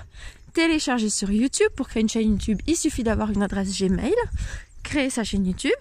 télécharger 0.54 1.10
sur 1.10 1.32
YouTube. 1.32 1.70
Pour 1.76 1.88
créer 1.88 2.02
une 2.02 2.10
chaîne 2.10 2.32
YouTube, 2.32 2.60
il 2.68 2.76
suffit 2.76 3.04
d'avoir 3.04 3.32
une 3.32 3.44
adresse 3.44 3.78
Gmail, 3.80 4.14
créer 4.84 5.10
sa 5.10 5.24
chaîne 5.24 5.46
YouTube. 5.46 5.72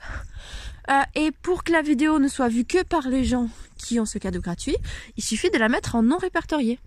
Euh, 0.91 1.03
et 1.15 1.33
pour 1.43 1.65
que 1.65 1.73
la 1.73 1.83
vidéo 1.83 2.19
ne 2.19 2.29
soit 2.29 2.49
vue 2.49 2.65
que 2.65 2.85
par 2.85 3.09
les 3.09 3.25
gens 3.25 3.49
qui 3.77 3.99
ont 3.99 4.07
ce 4.07 4.19
cadeau 4.19 4.41
gratuit, 4.41 4.77
il 5.17 5.25
suffit 5.25 5.51
de 5.51 5.59
la 5.59 5.69
mettre 5.69 5.97
en 5.97 6.03
non 6.03 6.19
répertorié. 6.19 6.79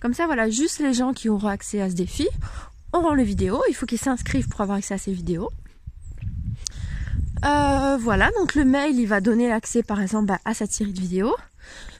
Comme 0.00 0.14
ça, 0.14 0.26
voilà, 0.26 0.50
juste 0.50 0.80
les 0.80 0.92
gens 0.92 1.12
qui 1.12 1.28
auront 1.28 1.48
accès 1.48 1.80
à 1.80 1.90
ce 1.90 1.94
défi 1.94 2.26
auront 2.92 3.14
les 3.14 3.24
vidéos. 3.24 3.62
Il 3.68 3.74
faut 3.74 3.86
qu'ils 3.86 3.98
s'inscrivent 3.98 4.48
pour 4.48 4.60
avoir 4.60 4.78
accès 4.78 4.94
à 4.94 4.98
ces 4.98 5.12
vidéos. 5.12 5.50
Euh, 7.44 7.96
voilà, 8.00 8.30
donc 8.38 8.54
le 8.54 8.64
mail, 8.64 8.98
il 8.98 9.06
va 9.06 9.20
donner 9.20 9.48
l'accès 9.48 9.82
par 9.82 10.00
exemple 10.00 10.26
bah, 10.26 10.38
à 10.44 10.54
cette 10.54 10.72
série 10.72 10.92
de 10.92 11.00
vidéos. 11.00 11.36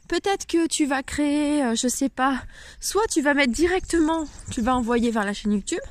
Peut-être 0.08 0.46
que 0.46 0.66
tu 0.66 0.86
vas 0.86 1.02
créer, 1.02 1.62
euh, 1.62 1.74
je 1.74 1.86
sais 1.86 2.08
pas, 2.08 2.40
soit 2.80 3.06
tu 3.10 3.20
vas 3.20 3.34
mettre 3.34 3.52
directement, 3.52 4.24
tu 4.50 4.62
vas 4.62 4.74
envoyer 4.74 5.10
vers 5.10 5.24
la 5.24 5.34
chaîne 5.34 5.52
YouTube, 5.52 5.82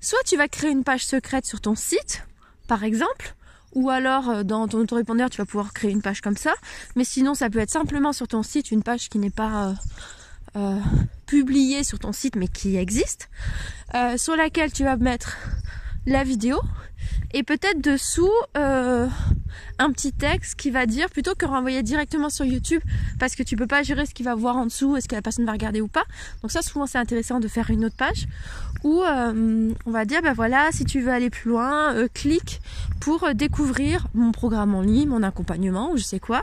soit 0.00 0.22
tu 0.24 0.36
vas 0.36 0.48
créer 0.48 0.70
une 0.70 0.84
page 0.84 1.04
secrète 1.04 1.44
sur 1.44 1.60
ton 1.60 1.74
site, 1.74 2.22
par 2.68 2.84
exemple, 2.84 3.34
ou 3.74 3.90
alors 3.90 4.30
euh, 4.30 4.42
dans 4.44 4.66
ton 4.68 4.78
autorépondeur, 4.78 5.28
tu 5.28 5.38
vas 5.38 5.46
pouvoir 5.46 5.72
créer 5.72 5.90
une 5.90 6.02
page 6.02 6.20
comme 6.20 6.36
ça. 6.36 6.54
Mais 6.94 7.04
sinon, 7.04 7.34
ça 7.34 7.50
peut 7.50 7.58
être 7.58 7.70
simplement 7.70 8.12
sur 8.12 8.28
ton 8.28 8.42
site 8.42 8.70
une 8.70 8.82
page 8.82 9.08
qui 9.08 9.18
n'est 9.18 9.30
pas 9.30 9.74
publiée 11.26 11.84
sur 11.84 11.98
ton 11.98 12.12
site, 12.12 12.34
mais 12.34 12.48
qui 12.48 12.76
existe, 12.76 13.28
sur 14.16 14.36
laquelle 14.36 14.72
tu 14.72 14.84
vas 14.84 14.96
mettre 14.96 15.36
la 16.06 16.24
vidéo 16.24 16.58
et 17.32 17.42
peut-être 17.42 17.80
dessous 17.80 18.30
euh, 18.56 19.08
un 19.78 19.92
petit 19.92 20.12
texte 20.12 20.54
qui 20.56 20.70
va 20.70 20.86
dire 20.86 21.10
plutôt 21.10 21.34
que 21.34 21.46
renvoyer 21.46 21.82
directement 21.82 22.30
sur 22.30 22.44
YouTube 22.44 22.82
parce 23.18 23.34
que 23.34 23.42
tu 23.42 23.56
peux 23.56 23.66
pas 23.66 23.82
gérer 23.82 24.06
ce 24.06 24.14
qu'il 24.14 24.24
va 24.24 24.34
voir 24.34 24.56
en 24.56 24.66
dessous 24.66 24.96
est-ce 24.96 25.08
que 25.08 25.14
la 25.14 25.22
personne 25.22 25.44
va 25.44 25.52
regarder 25.52 25.80
ou 25.80 25.88
pas. 25.88 26.04
Donc 26.42 26.50
ça 26.50 26.62
souvent 26.62 26.86
c'est 26.86 26.98
intéressant 26.98 27.40
de 27.40 27.48
faire 27.48 27.70
une 27.70 27.84
autre 27.84 27.96
page 27.96 28.26
où 28.84 29.02
euh, 29.02 29.72
on 29.86 29.90
va 29.90 30.04
dire 30.04 30.22
ben 30.22 30.32
voilà 30.32 30.68
si 30.72 30.84
tu 30.84 31.00
veux 31.00 31.10
aller 31.10 31.30
plus 31.30 31.50
loin 31.50 31.94
euh, 31.94 32.08
clique 32.12 32.60
pour 33.00 33.34
découvrir 33.34 34.06
mon 34.14 34.32
programme 34.32 34.74
en 34.74 34.82
ligne 34.82 35.08
mon 35.08 35.22
accompagnement 35.22 35.90
ou 35.92 35.96
je 35.96 36.04
sais 36.04 36.20
quoi. 36.20 36.42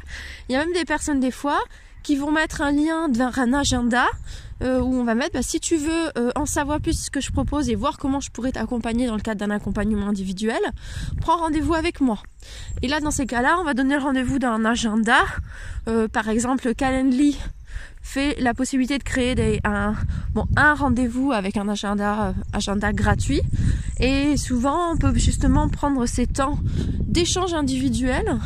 Il 0.50 0.54
y 0.54 0.56
a 0.56 0.60
même 0.60 0.74
des 0.74 0.86
personnes 0.86 1.20
des 1.20 1.32
fois 1.32 1.62
qui 2.04 2.16
vont 2.18 2.32
mettre 2.32 2.62
un 2.62 2.72
lien 2.72 3.08
vers 3.10 3.40
un 3.40 3.54
agenda 3.54 4.06
euh, 4.62 4.80
où 4.80 4.94
on 4.94 5.04
va 5.04 5.16
mettre 5.16 5.34
bah, 5.34 5.42
si 5.42 5.60
tu 5.60 5.78
veux 5.78 6.18
euh, 6.18 6.32
en 6.36 6.46
savoir 6.46 6.80
plus 6.80 7.06
ce 7.06 7.10
que 7.10 7.20
je 7.20 7.32
propose 7.32 7.70
et 7.70 7.76
voir 7.76 7.98
comment 7.98 8.20
je 8.20 8.30
pourrais 8.30 8.52
t'accompagner 8.52 9.08
dans 9.08 9.16
le 9.16 9.22
cadre 9.22 9.40
d'un 9.40 9.54
accompagnement 9.54 10.08
individuel, 10.08 10.60
prends 11.22 11.38
rendez-vous 11.38 11.74
avec 11.74 12.02
moi. 12.02 12.20
Et 12.82 12.88
là, 12.88 13.00
dans 13.00 13.12
ces 13.12 13.26
cas-là, 13.26 13.58
on 13.60 13.64
va 13.64 13.74
donner 13.74 13.96
le 13.96 14.02
rendez-vous 14.02 14.40
d'un 14.40 14.64
agenda. 14.64 15.20
Euh, 15.88 16.08
par 16.08 16.30
exemple, 16.30 16.74
Calendly 16.76 17.38
fait 18.02 18.40
la 18.40 18.54
possibilité 18.54 18.98
de 18.98 19.04
créer 19.04 19.60
un, 19.64 19.96
bon, 20.34 20.46
un 20.58 20.74
rendez-vous 20.74 21.32
avec 21.32 21.58
un 21.58 21.68
agenda, 21.70 22.34
agenda 22.52 22.92
gratuit. 22.92 23.42
Et 24.00 24.36
souvent, 24.38 24.92
on 24.92 24.98
peut 24.98 25.16
justement 25.16 25.70
prendre 25.70 26.06
ces 26.06 26.28
temps 26.28 26.60
d'échange 27.00 27.54
individuel 27.54 28.40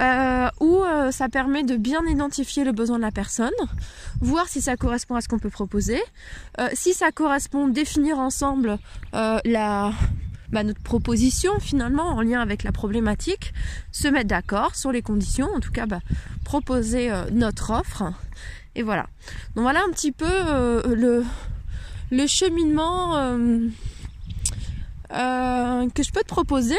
euh, 0.00 0.48
où 0.60 0.84
euh, 0.84 1.10
ça 1.10 1.28
permet 1.28 1.64
de 1.64 1.76
bien 1.76 2.04
identifier 2.06 2.62
le 2.62 2.70
besoin 2.70 2.98
de 2.98 3.02
la 3.02 3.10
personne, 3.10 3.50
voir 4.20 4.48
si 4.48 4.60
ça 4.60 4.76
correspond 4.76 5.16
à 5.16 5.20
ce 5.20 5.28
qu'on 5.28 5.40
peut 5.40 5.50
proposer. 5.50 6.00
Euh, 6.60 6.68
si 6.72 6.94
ça 6.94 7.10
correspond, 7.10 7.66
définir 7.66 8.18
ensemble 8.18 8.78
la, 9.12 9.92
bah, 10.52 10.62
notre 10.62 10.80
proposition 10.82 11.58
finalement 11.58 12.10
en 12.10 12.22
lien 12.22 12.40
avec 12.40 12.62
la 12.62 12.70
problématique, 12.70 13.52
se 13.90 14.06
mettre 14.06 14.28
d'accord 14.28 14.76
sur 14.76 14.92
les 14.92 15.02
conditions, 15.02 15.48
en 15.52 15.60
tout 15.60 15.72
cas 15.72 15.86
bah, 15.86 16.00
proposer 16.44 17.10
notre 17.32 17.70
offre. 17.72 18.04
Et 18.76 18.82
voilà. 18.82 19.08
Donc 19.56 19.62
voilà 19.62 19.80
un 19.80 19.90
petit 19.90 20.12
peu 20.12 20.24
le, 20.94 21.24
le 22.12 22.26
cheminement 22.28 23.14
que 25.10 26.02
je 26.02 26.12
peux 26.12 26.20
te 26.20 26.28
proposer. 26.28 26.78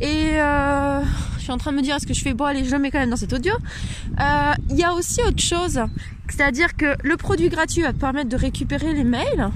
Et 0.00 0.38
euh, 0.38 1.00
je 1.36 1.42
suis 1.42 1.50
en 1.50 1.58
train 1.58 1.72
de 1.72 1.76
me 1.76 1.82
dire 1.82 1.96
est-ce 1.96 2.06
que 2.06 2.14
je 2.14 2.22
fais 2.22 2.34
bon 2.34 2.44
allez 2.44 2.64
je 2.64 2.70
le 2.70 2.78
mets 2.78 2.90
quand 2.90 3.00
même 3.00 3.10
dans 3.10 3.16
cet 3.16 3.32
audio? 3.32 3.54
Euh, 4.20 4.52
il 4.70 4.76
y 4.76 4.84
a 4.84 4.94
aussi 4.94 5.20
autre 5.22 5.42
chose, 5.42 5.80
c'est-à-dire 6.28 6.76
que 6.76 6.96
le 7.02 7.16
produit 7.16 7.48
gratuit 7.48 7.82
va 7.82 7.92
te 7.92 7.98
permettre 7.98 8.28
de 8.28 8.36
récupérer 8.36 8.92
les 8.92 9.04
mails 9.04 9.50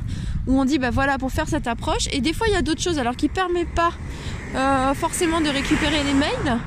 où 0.47 0.59
on 0.61 0.65
dit 0.65 0.79
bah 0.79 0.91
voilà 0.91 1.19
pour 1.19 1.31
faire 1.31 1.49
cette 1.49 1.67
approche. 1.69 2.09
Et 2.13 2.21
des 2.21 2.33
fois 2.33 2.49
il 2.49 2.55
y 2.55 2.57
a 2.57 2.63
d'autres 2.63 2.83
choses 2.83 2.99
alors 2.99 3.17
qui 3.17 3.29
permet 3.29 3.67
pas 3.67 3.93
euh, 4.57 4.95
forcément 4.95 5.41
de 5.41 5.49
récupérer 5.49 6.03
les 6.03 6.15
mails 6.15 6.59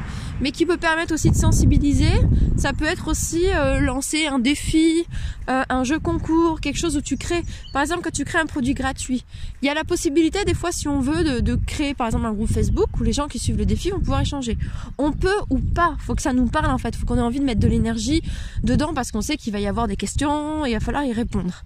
mais 0.42 0.52
qui 0.52 0.66
peut 0.66 0.78
permettre 0.78 1.14
aussi 1.14 1.32
de 1.32 1.36
sensibiliser. 1.36 2.12
Ça 2.58 2.72
peut 2.74 2.86
être 2.86 3.10
aussi 3.10 3.48
euh, 3.48 3.80
lancer 3.80 4.28
un 4.28 4.39
défi, 4.39 5.06
euh, 5.50 5.63
un 5.70 5.84
jeu 5.84 6.00
concours, 6.00 6.62
quelque 6.62 6.78
chose 6.78 6.96
où 6.96 7.02
tu 7.02 7.18
crées, 7.18 7.44
par 7.74 7.82
exemple 7.82 8.02
quand 8.04 8.12
tu 8.12 8.24
crées 8.24 8.39
un 8.39 8.46
produit 8.46 8.74
gratuit. 8.74 9.26
Il 9.62 9.65
y 9.65 9.70
a 9.70 9.74
la 9.74 9.84
possibilité 9.84 10.46
des 10.46 10.54
fois 10.54 10.72
si 10.72 10.88
on 10.88 11.00
veut 11.02 11.24
de, 11.24 11.39
de, 11.41 11.56
créer 11.56 11.94
par 11.94 12.08
exemple 12.08 12.26
un 12.26 12.34
groupe 12.34 12.50
Facebook 12.50 12.88
où 13.00 13.04
les 13.04 13.13
gens 13.13 13.28
qui 13.28 13.39
suivent 13.39 13.58
le 13.58 13.65
défi 13.65 13.89
vont 13.89 14.00
pouvoir 14.00 14.22
échanger. 14.22 14.58
On 14.98 15.12
peut 15.12 15.36
ou 15.50 15.60
pas, 15.60 15.96
faut 16.00 16.15
que 16.15 16.22
ça 16.22 16.34
nous 16.34 16.48
parle 16.48 16.72
en 16.72 16.78
fait, 16.78 16.96
faut 16.96 17.06
qu'on 17.06 17.18
ait 17.18 17.22
envie 17.22 17.39
de 17.39 17.46
mettre 17.46 17.60
de 17.60 17.68
l'énergie 17.68 18.22
dedans 18.63 18.94
parce 18.94 19.12
qu'on 19.12 19.22
sait 19.22 19.38
qu'il 19.38 19.52
va 19.52 19.60
y 19.60 19.68
avoir 19.68 19.88
des 19.88 19.98
questions 19.98 20.65
et 20.65 20.72
il 20.72 20.74
va 20.74 20.80
falloir 20.80 21.04
y 21.04 21.13
répondre. 21.13 21.63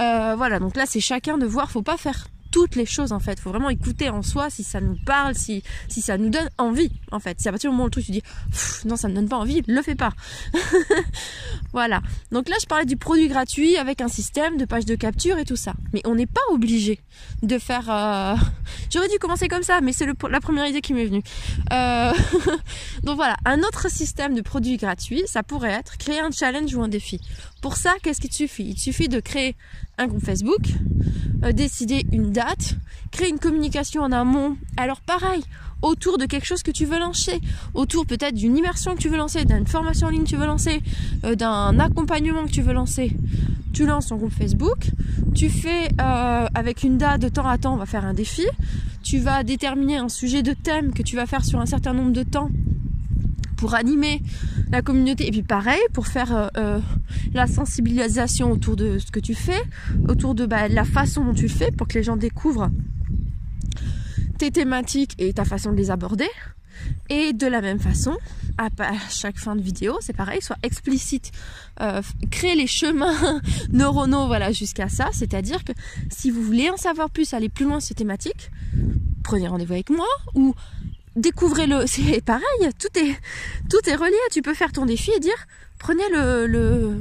Euh, 0.00 0.34
voilà, 0.36 0.58
donc 0.60 0.76
là 0.76 0.84
c'est 0.86 1.00
chacun 1.00 1.38
de 1.38 1.46
voir, 1.46 1.70
faut 1.70 1.82
pas 1.82 1.96
faire 1.96 2.28
toutes 2.50 2.76
les 2.76 2.86
choses 2.86 3.12
en 3.12 3.20
fait. 3.20 3.32
Il 3.32 3.40
faut 3.40 3.50
vraiment 3.50 3.70
écouter 3.70 4.08
en 4.08 4.22
soi 4.22 4.50
si 4.50 4.62
ça 4.62 4.80
nous 4.80 4.96
parle, 5.04 5.34
si, 5.34 5.62
ça 5.88 6.18
nous 6.18 6.30
donne 6.30 6.48
envie 6.58 6.90
en 7.10 7.20
fait. 7.20 7.40
Si 7.40 7.48
à 7.48 7.52
partir 7.52 7.70
du 7.70 7.72
moment 7.72 7.84
où 7.84 7.86
le 7.86 7.92
truc 7.92 8.04
tu 8.04 8.12
dis 8.12 8.22
non 8.84 8.96
ça 8.96 9.08
me 9.08 9.14
donne 9.14 9.28
pas 9.28 9.36
envie, 9.36 9.62
le 9.66 9.82
fais 9.82 9.94
pas. 9.94 10.12
voilà. 11.72 12.00
Donc 12.32 12.48
là 12.48 12.56
je 12.60 12.66
parlais 12.66 12.86
du 12.86 12.96
produit 12.96 13.28
gratuit 13.28 13.76
avec 13.76 14.00
un 14.00 14.08
système 14.08 14.56
de 14.56 14.64
page 14.64 14.84
de 14.84 14.94
capture 14.94 15.38
et 15.38 15.44
tout 15.44 15.56
ça. 15.56 15.74
Mais 15.92 16.02
on 16.04 16.14
n'est 16.14 16.26
pas 16.26 16.40
obligé 16.50 17.00
de 17.42 17.58
faire. 17.58 17.90
Euh, 17.90 18.34
j'aurais 18.90 19.08
dû 19.08 19.18
commencer 19.18 19.48
comme 19.48 19.62
ça, 19.62 19.80
mais 19.80 19.92
c'est 19.92 20.06
la 20.06 20.40
première 20.40 20.66
idée 20.66 20.80
qui 20.80 20.94
m'est 20.94 21.06
venue. 21.06 21.22
Euh, 21.72 22.12
donc 23.02 23.16
voilà, 23.16 23.36
un 23.44 23.60
autre 23.60 23.90
système 23.90 24.34
de 24.34 24.42
produit 24.42 24.76
gratuit, 24.76 25.22
ça 25.26 25.42
pourrait 25.42 25.72
être 25.72 25.98
créer 25.98 26.20
un 26.20 26.30
challenge 26.30 26.74
ou 26.74 26.82
un 26.82 26.88
défi. 26.88 27.20
Pour 27.60 27.76
ça, 27.76 27.94
qu'est-ce 28.02 28.20
qu'il 28.20 28.32
suffit? 28.32 28.70
Il 28.70 28.78
suffit 28.78 29.08
de 29.08 29.20
créer 29.20 29.54
un 29.98 30.06
groupe 30.06 30.24
Facebook, 30.24 30.62
euh, 31.44 31.52
décider 31.52 32.06
une 32.10 32.32
date, 32.32 32.76
créer 33.10 33.28
une 33.28 33.38
communication 33.38 34.02
en 34.02 34.12
amont. 34.12 34.56
Alors 34.78 35.00
pareil, 35.02 35.42
autour 35.82 36.16
de 36.16 36.26
quelque 36.26 36.46
chose 36.46 36.62
que 36.62 36.70
tu 36.70 36.86
veux 36.86 36.98
lancer, 36.98 37.38
autour 37.74 38.06
peut-être 38.06 38.34
d'une 38.34 38.56
immersion 38.56 38.94
que 38.94 39.00
tu 39.00 39.08
veux 39.08 39.18
lancer, 39.18 39.44
d'une 39.44 39.66
formation 39.66 40.06
en 40.06 40.10
ligne 40.10 40.24
que 40.24 40.28
tu 40.30 40.36
veux 40.36 40.46
lancer, 40.46 40.82
euh, 41.24 41.34
d'un 41.34 41.78
accompagnement 41.78 42.46
que 42.46 42.50
tu 42.50 42.62
veux 42.62 42.72
lancer. 42.72 43.12
Tu 43.72 43.86
lances 43.86 44.08
ton 44.08 44.16
groupe 44.16 44.32
Facebook, 44.32 44.90
tu 45.34 45.48
fais 45.48 45.88
euh, 46.00 46.46
avec 46.54 46.82
une 46.82 46.98
date 46.98 47.20
de 47.20 47.28
temps 47.28 47.46
à 47.46 47.56
temps, 47.56 47.74
on 47.74 47.76
va 47.76 47.86
faire 47.86 48.04
un 48.04 48.14
défi, 48.14 48.46
tu 49.02 49.18
vas 49.18 49.44
déterminer 49.44 49.96
un 49.96 50.08
sujet 50.08 50.42
de 50.42 50.54
thème 50.54 50.92
que 50.92 51.02
tu 51.02 51.14
vas 51.14 51.26
faire 51.26 51.44
sur 51.44 51.60
un 51.60 51.66
certain 51.66 51.92
nombre 51.92 52.12
de 52.12 52.22
temps 52.22 52.50
pour 53.60 53.74
animer 53.74 54.22
la 54.72 54.80
communauté 54.80 55.28
et 55.28 55.30
puis 55.30 55.42
pareil 55.42 55.80
pour 55.92 56.06
faire 56.06 56.34
euh, 56.34 56.48
euh, 56.56 56.80
la 57.34 57.46
sensibilisation 57.46 58.50
autour 58.50 58.74
de 58.74 58.98
ce 58.98 59.12
que 59.12 59.20
tu 59.20 59.34
fais, 59.34 59.62
autour 60.08 60.34
de 60.34 60.46
bah, 60.46 60.66
la 60.68 60.84
façon 60.84 61.24
dont 61.24 61.34
tu 61.34 61.42
le 61.42 61.48
fais 61.48 61.70
pour 61.70 61.86
que 61.86 61.98
les 61.98 62.02
gens 62.02 62.16
découvrent 62.16 62.70
tes 64.38 64.50
thématiques 64.50 65.14
et 65.18 65.34
ta 65.34 65.44
façon 65.44 65.72
de 65.72 65.76
les 65.76 65.90
aborder. 65.90 66.28
Et 67.10 67.34
de 67.34 67.46
la 67.46 67.60
même 67.60 67.78
façon, 67.78 68.16
à, 68.56 68.68
chaque 69.10 69.36
fin 69.36 69.54
de 69.54 69.60
vidéo, 69.60 69.98
c'est 70.00 70.16
pareil, 70.16 70.40
soit 70.40 70.56
explicite, 70.62 71.30
euh, 71.82 72.00
créer 72.30 72.54
les 72.54 72.66
chemins 72.66 73.40
neuronaux, 73.72 74.26
voilà, 74.26 74.50
jusqu'à 74.50 74.88
ça. 74.88 75.10
C'est-à-dire 75.12 75.62
que 75.62 75.72
si 76.08 76.30
vous 76.30 76.42
voulez 76.42 76.70
en 76.70 76.78
savoir 76.78 77.10
plus, 77.10 77.34
aller 77.34 77.50
plus 77.50 77.66
loin 77.66 77.80
sur 77.80 77.88
ces 77.88 77.94
thématiques, 77.94 78.50
prenez 79.22 79.46
rendez-vous 79.46 79.74
avec 79.74 79.90
moi 79.90 80.06
ou 80.34 80.54
découvrez-le. 81.16 81.86
C'est 81.86 82.20
pareil, 82.24 82.70
tout 82.78 82.98
est, 82.98 83.16
tout 83.68 83.88
est 83.88 83.94
relié. 83.94 84.16
Tu 84.32 84.42
peux 84.42 84.54
faire 84.54 84.72
ton 84.72 84.86
défi 84.86 85.10
et 85.12 85.20
dire, 85.20 85.46
prenez 85.78 86.08
le, 86.10 86.46
le 86.46 86.96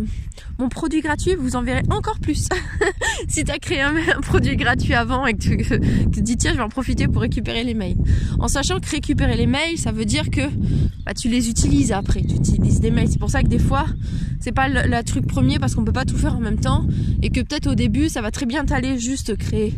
mon 0.60 0.67
produit 0.67 1.00
gratuit, 1.00 1.36
vous 1.36 1.56
en 1.56 1.63
verrez 1.63 1.84
encore 1.89 2.19
plus. 2.19 2.50
si 3.30 3.45
tu 3.45 3.52
as 3.52 3.60
créé 3.60 3.82
un, 3.82 3.93
produit 4.22 4.58
gratuit 4.58 4.93
avant 4.93 5.26
et 5.26 5.34
que 5.34 5.39
tu, 5.39 5.58
te 5.58 6.19
dis 6.19 6.36
tiens, 6.36 6.52
je 6.52 6.58
vais 6.58 6.63
en 6.63 6.69
profiter 6.69 7.08
pour 7.08 7.22
récupérer 7.22 7.63
les 7.63 7.74
mails. 7.74 7.98
En 8.39 8.50
sachant 8.50 8.80
que 8.80 8.89
récupérer 8.89 9.38
les 9.38 9.48
mails, 9.48 9.78
ça 9.78 9.93
veut 9.93 10.06
dire 10.06 10.30
que 10.30 10.41
bah, 11.06 11.13
tu 11.13 11.30
les 11.30 11.50
utilises 11.50 11.93
après, 11.93 12.22
tu 12.22 12.36
utilises 12.36 12.82
des 12.82 12.91
mails. 12.91 13.08
C'est 13.10 13.19
pour 13.19 13.30
ça 13.30 13.41
que 13.41 13.48
des 13.48 13.60
fois, 13.60 13.86
c'est 14.41 14.52
pas 14.52 14.67
le, 14.67 15.04
truc 15.04 15.26
premier 15.26 15.60
parce 15.60 15.76
qu'on 15.76 15.86
peut 15.86 15.93
pas 15.93 16.06
tout 16.06 16.17
faire 16.17 16.36
en 16.36 16.39
même 16.39 16.60
temps 16.60 16.86
et 17.22 17.30
que 17.30 17.39
peut-être 17.39 17.67
au 17.67 17.76
début, 17.76 18.10
ça 18.10 18.22
va 18.22 18.32
très 18.32 18.45
bien 18.45 18.65
t'aller 18.65 19.00
juste 19.00 19.38
créer 19.38 19.74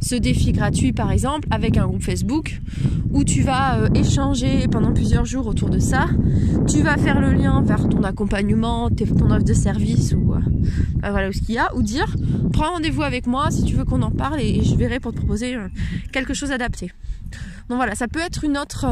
ce 0.00 0.14
défi 0.14 0.52
gratuit 0.52 0.92
par 0.92 1.10
exemple 1.10 1.48
avec 1.50 1.78
un 1.78 1.86
groupe 1.86 2.02
Facebook 2.02 2.60
où 3.10 3.24
tu 3.24 3.42
vas 3.42 3.78
euh, 3.78 3.88
échanger 3.94 4.68
pendant 4.68 4.92
plusieurs 4.92 5.24
jours 5.24 5.46
autour 5.46 5.70
de 5.70 5.78
ça. 5.78 6.06
Tu 6.68 6.82
vas 6.82 6.96
faire 6.96 7.20
le 7.20 7.32
lien 7.32 7.62
vers 7.62 7.88
ton 7.88 8.02
accompagnement, 8.02 8.90
ton 8.90 9.30
offre 9.30 9.44
de 9.44 9.54
service 9.54 10.12
ou 10.12 10.25
euh, 10.34 11.10
voilà 11.10 11.32
ce 11.32 11.40
qu'il 11.40 11.54
y 11.54 11.58
a, 11.58 11.74
ou 11.74 11.82
dire 11.82 12.14
prends 12.52 12.72
rendez-vous 12.72 13.02
avec 13.02 13.26
moi 13.26 13.50
si 13.50 13.64
tu 13.64 13.74
veux 13.74 13.84
qu'on 13.84 14.02
en 14.02 14.10
parle 14.10 14.40
et, 14.40 14.62
je 14.62 14.74
verrai 14.76 15.00
pour 15.00 15.12
te 15.12 15.18
proposer 15.18 15.56
euh, 15.56 15.68
quelque 16.12 16.34
chose 16.34 16.50
adapté. 16.50 16.92
Donc 17.68 17.76
voilà, 17.76 17.94
ça 17.94 18.08
peut 18.08 18.20
être 18.20 18.44
une 18.44 18.56
autre 18.56 18.86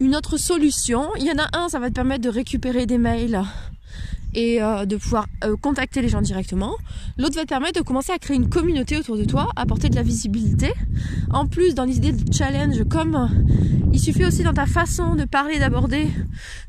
une 0.00 0.14
autre 0.14 0.36
solution. 0.36 1.08
Il 1.18 1.24
y 1.24 1.30
en 1.30 1.42
a 1.42 1.48
un, 1.58 1.68
ça 1.68 1.78
va 1.78 1.88
te 1.88 1.94
permettre 1.94 2.22
de 2.22 2.28
récupérer 2.28 2.86
des 2.86 2.98
mails 2.98 3.42
et 4.34 4.62
euh, 4.62 4.84
de 4.84 4.96
pouvoir 4.96 5.26
euh, 5.44 5.56
contacter 5.56 6.02
les 6.02 6.08
gens 6.08 6.20
directement. 6.20 6.76
L'autre 7.16 7.34
va 7.36 7.42
te 7.42 7.48
permettre 7.48 7.80
de 7.80 7.84
commencer 7.84 8.12
à 8.12 8.18
créer 8.18 8.36
une 8.36 8.48
communauté 8.48 8.96
autour 8.96 9.16
de 9.16 9.24
toi, 9.24 9.48
apporter 9.56 9.88
de 9.88 9.96
la 9.96 10.02
visibilité. 10.02 10.72
En 11.30 11.46
plus, 11.46 11.74
dans 11.74 11.84
l'idée 11.84 12.12
de 12.12 12.32
challenge, 12.32 12.84
comme 12.88 13.28
il 13.92 14.00
suffit 14.00 14.24
aussi 14.24 14.42
dans 14.42 14.52
ta 14.52 14.66
façon 14.66 15.14
de 15.14 15.24
parler, 15.24 15.58
d'aborder, 15.58 16.08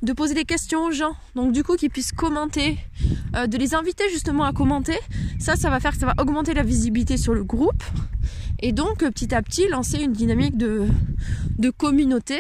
de 0.02 0.14
poser 0.14 0.34
des 0.34 0.46
questions 0.46 0.86
aux 0.86 0.92
gens, 0.92 1.16
donc 1.36 1.52
du 1.52 1.64
coup 1.64 1.76
qu'ils 1.76 1.90
puissent 1.90 2.12
commenter, 2.12 2.78
euh, 3.36 3.48
de 3.48 3.58
les 3.58 3.76
inviter 3.76 4.06
justement 4.12 4.44
à 4.46 4.54
commenter. 4.54 4.98
Ça, 5.40 5.56
ça 5.56 5.70
va 5.70 5.80
faire 5.80 5.92
que 5.92 6.00
ça 6.00 6.06
va 6.06 6.16
augmenter 6.20 6.54
la 6.54 6.64
visibilité 6.64 7.18
sur 7.18 7.34
le 7.34 7.44
groupe 7.44 7.84
et 8.62 8.72
donc 8.72 9.00
petit 9.00 9.34
à 9.34 9.42
petit 9.42 9.68
lancer 9.68 10.00
une 10.00 10.14
dynamique 10.14 10.58
de 10.58 10.90
communauté 11.78 12.40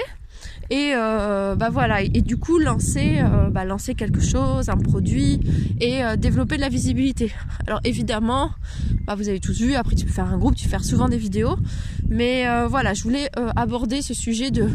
et 0.69 0.91
euh, 0.93 1.55
bah 1.55 1.69
voilà. 1.71 2.01
Et, 2.01 2.21
du 2.21 2.37
coup 2.37 2.59
lancer 2.59 3.17
euh, 3.19 3.49
bah, 3.49 3.65
lancer 3.65 3.95
quelque 3.95 4.21
chose 4.21 4.69
un 4.69 4.77
produit 4.77 5.39
et 5.79 6.03
euh, 6.03 6.15
développer 6.15 6.57
de 6.57 6.61
la 6.61 6.69
visibilité. 6.69 7.31
Alors 7.65 7.79
évidemment 7.83 8.51
bah, 9.07 9.15
vous 9.15 9.29
avez 9.29 9.39
tous 9.39 9.59
vu 9.59 9.73
après 9.75 9.95
tu 9.95 10.05
peux 10.05 10.11
faire 10.11 10.31
un 10.31 10.37
groupe 10.37 10.55
tu 10.55 10.65
peux 10.65 10.69
faire 10.69 10.83
souvent 10.83 11.09
des 11.09 11.17
vidéos. 11.17 11.55
Mais 12.07 12.45
voilà 12.67 12.93
je 12.93 13.03
voulais 13.03 13.29
aborder 13.55 14.01
ce 14.01 14.13
sujet 14.13 14.51
de 14.51 14.67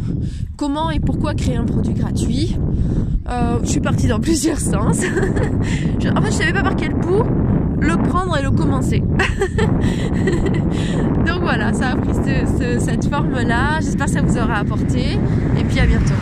comment 0.56 0.90
et 0.90 1.00
pourquoi 1.00 1.34
créer 1.34 1.56
un 1.56 1.64
produit 1.64 1.94
gratuit. 1.94 2.56
Je 3.28 3.68
suis 3.68 3.80
partie 3.80 4.06
dans 4.06 4.20
plusieurs 4.20 4.60
sens. 4.60 5.00
En 6.16 6.20
fait 6.22 6.30
je 6.30 6.36
savais 6.36 6.52
pas 6.52 6.62
par 6.62 6.76
quel 6.76 6.94
bout 6.94 7.24
le 7.80 7.96
prendre 8.08 8.36
et 8.38 8.42
le 8.42 8.50
commencer. 8.50 9.00
Donc 11.26 11.42
voilà, 11.42 11.72
ça 11.72 11.90
a 11.90 11.96
pris 11.96 12.14
cette 12.78 13.08
forme-là. 13.08 13.80
J'espère 13.80 14.06
que 14.06 14.12
ça 14.12 14.22
vous 14.22 14.38
aura 14.38 14.56
apporté. 14.56 15.18
Et 15.58 15.64
puis 15.64 15.80
à 15.80 15.86
bientôt. 15.86 16.14